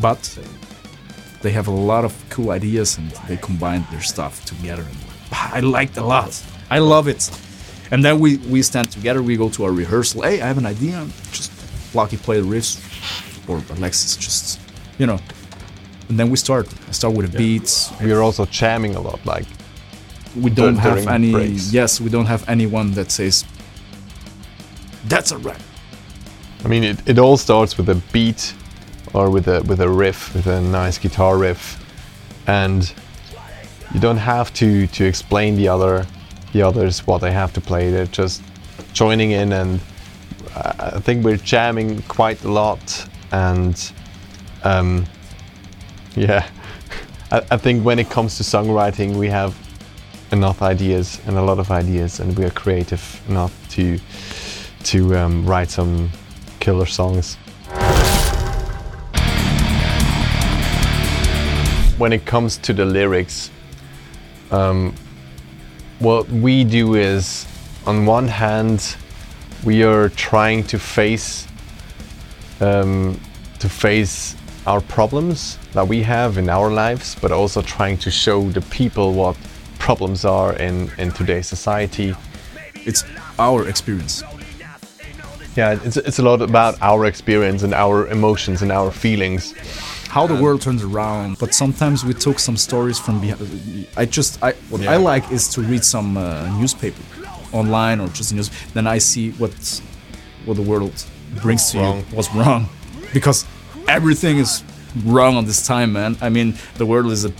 but 0.00 0.18
they 1.42 1.52
have 1.52 1.68
a 1.68 1.72
lot 1.72 2.04
of 2.04 2.12
cool 2.30 2.50
ideas 2.50 2.98
and 2.98 3.10
they 3.28 3.36
combine 3.36 3.86
their 3.90 4.00
stuff 4.00 4.44
together. 4.44 4.82
And 4.82 4.98
I 5.32 5.60
liked 5.60 5.96
a 5.96 6.04
lot. 6.04 6.42
I 6.70 6.78
love 6.78 7.08
it. 7.08 7.30
And 7.90 8.04
then 8.04 8.20
we 8.20 8.36
we 8.48 8.62
stand 8.62 8.90
together. 8.90 9.22
We 9.22 9.36
go 9.36 9.48
to 9.50 9.64
our 9.64 9.72
rehearsal. 9.72 10.22
Hey, 10.22 10.40
I 10.40 10.46
have 10.46 10.58
an 10.58 10.66
idea. 10.66 11.06
Just 11.32 11.52
Lucky 11.94 12.18
play 12.18 12.38
the 12.38 12.46
riffs, 12.46 12.76
or 13.48 13.62
Alexis 13.76 14.14
just, 14.16 14.60
you 14.98 15.06
know. 15.06 15.18
And 16.10 16.18
then 16.20 16.28
we 16.28 16.36
start. 16.36 16.68
I 16.86 16.92
start 16.92 17.14
with 17.14 17.32
the 17.32 17.38
beats. 17.38 17.90
We 18.02 18.12
are 18.12 18.20
also 18.20 18.44
jamming 18.44 18.94
a 18.94 19.00
lot. 19.00 19.24
Like 19.24 19.46
we 20.36 20.50
don't 20.50 20.76
have 20.76 21.06
any 21.08 21.32
breaks. 21.32 21.72
yes 21.72 22.00
we 22.00 22.10
don't 22.10 22.26
have 22.26 22.46
anyone 22.48 22.92
that 22.92 23.10
says 23.10 23.44
that's 25.06 25.32
a 25.32 25.38
rap 25.38 25.60
I 26.64 26.68
mean, 26.68 26.82
it, 26.82 27.08
it 27.08 27.18
all 27.18 27.36
starts 27.36 27.78
with 27.78 27.88
a 27.88 27.94
beat 28.12 28.54
or 29.14 29.30
with 29.30 29.48
a 29.48 29.62
with 29.62 29.80
a 29.80 29.88
riff, 29.88 30.34
with 30.34 30.46
a 30.46 30.60
nice 30.60 30.98
guitar 30.98 31.38
riff, 31.38 31.82
and 32.46 32.92
you 33.94 34.00
don't 34.00 34.18
have 34.18 34.52
to 34.54 34.86
to 34.88 35.04
explain 35.04 35.56
the 35.56 35.68
other 35.68 36.06
the 36.52 36.62
others 36.62 37.06
what 37.06 37.20
they 37.20 37.32
have 37.32 37.52
to 37.54 37.60
play. 37.60 37.90
They're 37.90 38.06
just 38.06 38.42
joining 38.92 39.32
in, 39.32 39.52
and 39.52 39.80
I 40.54 40.92
I 40.96 41.00
think 41.00 41.24
we're 41.24 41.36
jamming 41.36 42.02
quite 42.02 42.42
a 42.44 42.50
lot. 42.50 43.08
And 43.30 43.92
um, 44.64 45.04
yeah, 46.16 46.48
I, 47.30 47.42
I 47.50 47.56
think 47.56 47.84
when 47.84 47.98
it 47.98 48.10
comes 48.10 48.36
to 48.38 48.42
songwriting, 48.42 49.16
we 49.16 49.28
have 49.28 49.56
enough 50.32 50.62
ideas 50.62 51.20
and 51.26 51.36
a 51.36 51.42
lot 51.42 51.58
of 51.58 51.70
ideas, 51.70 52.20
and 52.20 52.36
we 52.36 52.44
are 52.44 52.50
creative 52.50 53.22
enough 53.28 53.52
to 53.70 53.98
to 54.84 55.16
um, 55.16 55.46
write 55.46 55.70
some 55.70 56.10
killer 56.60 56.86
songs. 56.86 57.36
When 61.98 62.12
it 62.12 62.24
comes 62.24 62.56
to 62.58 62.72
the 62.72 62.84
lyrics, 62.84 63.50
um, 64.50 64.94
what 65.98 66.28
we 66.28 66.64
do 66.64 66.94
is, 66.94 67.46
on 67.86 68.06
one 68.06 68.28
hand, 68.28 68.96
we 69.64 69.82
are 69.82 70.08
trying 70.10 70.62
to 70.64 70.78
face 70.78 71.46
um, 72.60 73.20
to 73.58 73.68
face 73.68 74.36
our 74.66 74.80
problems 74.80 75.58
that 75.72 75.86
we 75.86 76.02
have 76.02 76.38
in 76.38 76.48
our 76.48 76.70
lives, 76.70 77.16
but 77.20 77.32
also 77.32 77.62
trying 77.62 77.96
to 77.98 78.10
show 78.10 78.48
the 78.50 78.60
people 78.62 79.14
what 79.14 79.36
problems 79.78 80.24
are 80.24 80.54
in, 80.56 80.90
in 80.98 81.10
today's 81.10 81.46
society. 81.46 82.14
it's 82.74 83.04
our 83.38 83.68
experience 83.68 84.22
Yeah, 85.56 85.78
it's, 85.82 85.96
it's 85.96 86.18
a 86.18 86.22
lot 86.22 86.42
about 86.42 86.76
our 86.82 87.06
experience 87.06 87.62
and 87.62 87.74
our 87.74 88.06
emotions 88.08 88.62
and 88.62 88.70
our 88.70 88.90
feelings. 88.90 89.54
How 90.08 90.26
the 90.26 90.42
world 90.42 90.60
turns 90.60 90.82
around 90.82 91.38
but 91.38 91.52
sometimes 91.54 92.04
we 92.04 92.14
took 92.14 92.38
some 92.38 92.56
stories 92.56 92.98
from 92.98 93.20
behind 93.20 93.86
i 93.96 94.04
just 94.04 94.42
i 94.42 94.52
what 94.70 94.80
i 94.86 94.96
like 94.96 95.30
is 95.30 95.48
to 95.48 95.60
read 95.62 95.84
some 95.84 96.16
uh, 96.16 96.48
newspaper 96.58 97.02
online 97.52 98.00
or 98.00 98.08
just 98.08 98.32
news 98.32 98.50
then 98.74 98.86
i 98.86 98.98
see 98.98 99.30
what 99.32 99.52
what 100.44 100.56
the 100.56 100.62
world 100.62 101.04
brings 101.42 101.70
to 101.70 101.78
Wrong. 101.78 101.98
you 101.98 102.04
what's 102.16 102.32
wrong? 102.34 102.68
Because 103.12 103.44
everything 103.86 104.38
is 104.38 104.62
wrong 105.04 105.36
on 105.36 105.44
this 105.44 105.66
time 105.66 105.92
man. 105.92 106.16
I 106.20 106.28
mean 106.28 106.54
the 106.76 106.86
world 106.86 107.12
is 107.12 107.24
a, 107.24 107.32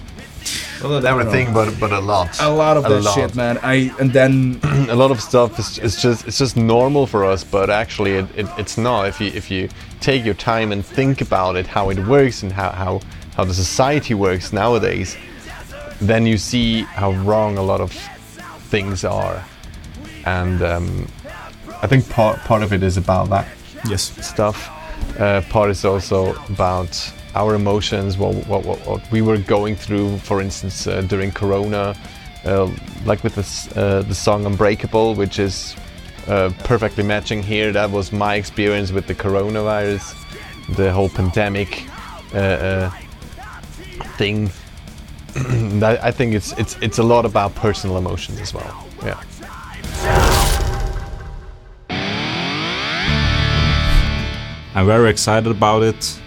Well, 0.83 1.05
everything, 1.07 1.53
but 1.53 1.75
but 1.81 1.93
a 1.93 1.99
lot. 2.01 2.41
a 2.41 2.49
lot 2.49 2.77
of 2.77 2.85
A 2.87 2.89
that 2.89 3.03
lot. 3.03 3.15
shit 3.15 3.35
man 3.35 3.59
i 3.63 3.91
and 3.99 4.13
then 4.13 4.61
a 4.89 4.95
lot 4.95 5.11
of 5.11 5.21
stuff 5.21 5.59
is, 5.59 5.79
is 5.79 6.01
just 6.01 6.27
it's 6.29 6.39
just 6.39 6.57
normal 6.57 7.07
for 7.07 7.25
us, 7.25 7.43
but 7.45 7.69
actually 7.71 8.13
it, 8.13 8.27
it, 8.37 8.47
it's 8.59 8.79
not. 8.79 9.09
If 9.09 9.21
you 9.21 9.29
if 9.35 9.51
you 9.51 9.69
take 10.01 10.25
your 10.25 10.35
time 10.35 10.71
and 10.73 10.85
think 10.85 11.21
about 11.21 11.57
it, 11.57 11.67
how 11.67 11.91
it 11.91 11.99
works 12.07 12.43
and 12.43 12.53
how, 12.53 12.71
how 12.71 13.01
how 13.37 13.45
the 13.45 13.55
society 13.55 14.15
works 14.15 14.53
nowadays, 14.53 15.17
then 16.01 16.27
you 16.27 16.39
see 16.39 16.83
how 16.83 17.11
wrong 17.13 17.59
a 17.59 17.63
lot 17.63 17.81
of 17.81 17.93
things 18.71 19.05
are, 19.05 19.45
and 20.27 20.63
um, 20.63 21.09
I 21.83 21.87
think 21.89 22.09
part 22.09 22.39
part 22.41 22.63
of 22.63 22.73
it 22.73 22.83
is 22.83 22.97
about 22.97 23.31
that 23.31 23.47
yes 23.89 24.03
stuff. 24.27 24.71
Uh, 25.19 25.41
part 25.51 25.71
is 25.71 25.85
also 25.85 26.35
about 26.49 26.91
our 27.35 27.55
emotions, 27.55 28.17
what, 28.17 28.35
what, 28.47 28.65
what, 28.65 28.79
what 28.87 29.11
we 29.11 29.23
were 29.23 29.39
going 29.39 29.77
through, 29.77 30.19
for 30.19 30.41
instance, 30.41 30.87
uh, 30.87 31.03
during 31.03 31.31
Corona, 31.31 31.97
uh, 32.45 32.71
like 33.05 33.23
with 33.23 33.37
uh, 33.77 34.03
the 34.03 34.15
song 34.15 34.47
Unbreakable, 34.47 35.15
which 35.15 35.39
is 35.39 35.77
uh, 36.27 36.51
perfectly 36.65 37.05
matching 37.05 37.43
here. 37.43 37.73
That 37.73 37.91
was 37.91 38.13
my 38.13 38.35
experience 38.37 38.93
with 38.93 39.07
the 39.07 39.15
coronavirus, 39.15 40.15
the 40.77 40.93
whole 40.93 41.09
pandemic 41.09 41.87
uh, 42.35 42.91
thing. 44.17 44.51
I 45.83 46.11
think 46.11 46.35
it's, 46.35 46.53
it's, 46.59 46.77
it's 46.81 46.99
a 46.99 47.03
lot 47.03 47.25
about 47.25 47.55
personal 47.55 47.99
emotions 47.99 48.41
as 48.41 48.55
well. 48.55 48.87
Yeah. 49.05 49.23
I'm 54.75 54.87
very 54.87 55.11
excited 55.11 55.51
about 55.51 55.83
it. 55.83 56.21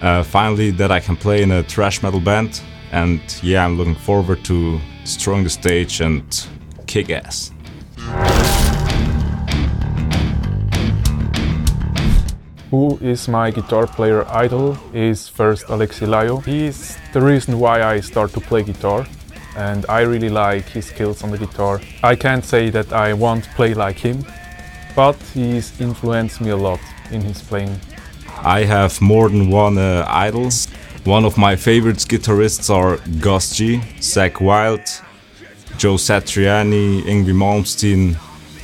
Uh, 0.00 0.22
finally, 0.22 0.70
that 0.72 0.90
I 0.90 1.00
can 1.00 1.16
play 1.16 1.42
in 1.42 1.50
a 1.50 1.62
thrash 1.62 2.02
metal 2.02 2.20
band, 2.20 2.60
and 2.92 3.20
yeah, 3.42 3.64
I'm 3.64 3.76
looking 3.76 3.94
forward 3.94 4.44
to 4.44 4.80
destroying 5.02 5.44
the 5.44 5.50
stage 5.50 6.00
and 6.00 6.24
kick 6.86 7.10
ass. 7.10 7.52
Who 12.70 12.98
is 12.98 13.28
my 13.28 13.50
guitar 13.50 13.86
player 13.86 14.26
idol 14.28 14.76
is 14.92 15.26
first 15.26 15.66
Alexi 15.68 16.06
Laiho. 16.06 16.44
He's 16.44 16.98
the 17.14 17.20
reason 17.20 17.58
why 17.58 17.82
I 17.82 18.00
start 18.00 18.32
to 18.34 18.40
play 18.40 18.62
guitar 18.62 19.06
and 19.56 19.84
I 19.88 20.02
really 20.02 20.28
like 20.28 20.66
his 20.66 20.86
skills 20.86 21.24
on 21.24 21.30
the 21.30 21.38
guitar. 21.38 21.80
I 22.02 22.14
can't 22.14 22.44
say 22.44 22.70
that 22.70 22.92
I 22.92 23.12
want 23.14 23.44
to 23.44 23.50
play 23.50 23.74
like 23.74 23.98
him, 23.98 24.24
but 24.94 25.16
he's 25.34 25.80
influenced 25.80 26.40
me 26.40 26.50
a 26.50 26.56
lot 26.56 26.80
in 27.10 27.22
his 27.22 27.42
playing. 27.42 27.80
I 28.44 28.64
have 28.64 29.00
more 29.00 29.28
than 29.28 29.50
one 29.50 29.78
uh, 29.78 30.04
idol. 30.08 30.50
One 31.04 31.24
of 31.24 31.36
my 31.36 31.56
favorite 31.56 31.96
guitarists 31.96 32.70
are 32.72 32.98
Gus 33.20 33.56
G, 33.56 33.78
Zakk 33.98 34.40
Wylde, 34.40 34.88
Joe 35.76 35.94
Satriani, 35.96 37.02
Yngwie 37.02 37.34
Malmsteen, 37.34 38.16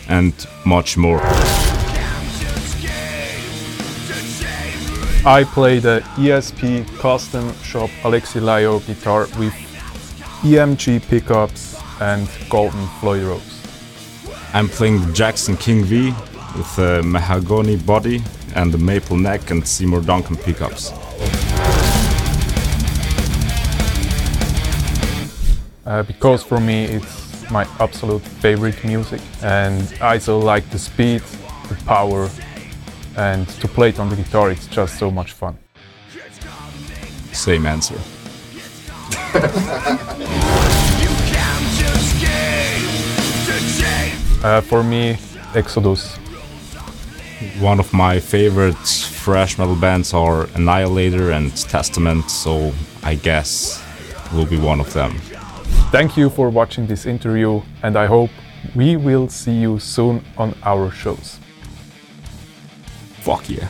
and 0.08 0.34
much 0.64 0.96
more. 0.96 1.20
I 5.26 5.44
play 5.44 5.78
the 5.78 6.00
ESP 6.16 6.86
custom 6.98 7.52
shop 7.62 7.88
Alexi 8.02 8.40
Laiho 8.40 8.86
guitar 8.86 9.22
with 9.38 9.54
EMG 10.42 11.00
pickups 11.08 11.80
and 12.00 12.28
golden 12.50 12.86
Floyd 13.00 13.22
Rose. 13.22 13.62
I'm 14.52 14.68
playing 14.68 15.00
the 15.00 15.12
Jackson 15.12 15.56
King 15.56 15.82
V 15.84 16.12
with 16.56 16.78
a 16.78 17.02
mahogany 17.02 17.76
body 17.76 18.22
and 18.54 18.72
the 18.72 18.78
maple 18.78 19.16
neck 19.16 19.50
and 19.50 19.66
Seymour 19.66 20.02
Duncan 20.02 20.36
pickups. 20.36 20.92
uh, 25.86 26.02
because 26.02 26.42
for 26.42 26.60
me 26.60 26.84
it's 26.84 27.50
my 27.50 27.66
absolute 27.78 28.22
favorite 28.22 28.82
music 28.84 29.20
and 29.42 29.92
I 30.00 30.18
so 30.18 30.38
like 30.38 30.68
the 30.70 30.78
speed, 30.78 31.22
the 31.68 31.76
power 31.86 32.30
and 33.16 33.46
to 33.60 33.68
play 33.68 33.90
it 33.90 34.00
on 34.00 34.08
the 34.08 34.16
guitar 34.16 34.50
it's 34.50 34.66
just 34.66 34.98
so 34.98 35.10
much 35.10 35.32
fun. 35.32 35.58
Same 37.32 37.66
answer. 37.66 37.98
Uh, 44.44 44.60
for 44.60 44.82
me, 44.82 45.16
Exodus. 45.54 46.18
One 47.60 47.80
of 47.80 47.92
my 47.92 48.20
favorite 48.20 48.76
thrash 49.24 49.58
metal 49.58 49.76
bands 49.76 50.12
are 50.14 50.48
Annihilator 50.54 51.30
and 51.30 51.54
Testament, 51.56 52.30
so 52.30 52.72
I 53.02 53.14
guess 53.14 53.82
will 54.32 54.46
be 54.46 54.58
one 54.58 54.80
of 54.80 54.92
them. 54.92 55.12
Thank 55.90 56.16
you 56.16 56.28
for 56.30 56.50
watching 56.50 56.86
this 56.86 57.06
interview, 57.06 57.62
and 57.82 57.96
I 57.96 58.06
hope 58.06 58.30
we 58.74 58.96
will 58.96 59.28
see 59.28 59.52
you 59.52 59.78
soon 59.78 60.24
on 60.36 60.54
our 60.64 60.90
shows. 60.90 61.38
Fuck 63.20 63.48
yeah. 63.48 63.68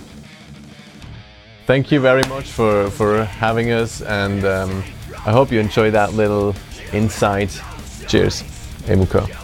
Thank 1.66 1.92
you 1.92 2.00
very 2.00 2.22
much 2.28 2.50
for, 2.50 2.90
for 2.90 3.24
having 3.24 3.72
us, 3.72 4.02
and 4.02 4.44
um, 4.44 4.82
I 5.26 5.32
hope 5.32 5.52
you 5.52 5.60
enjoy 5.60 5.90
that 5.90 6.14
little 6.14 6.54
insight. 6.92 7.60
Cheers. 8.08 8.42
Emuqa. 8.86 9.43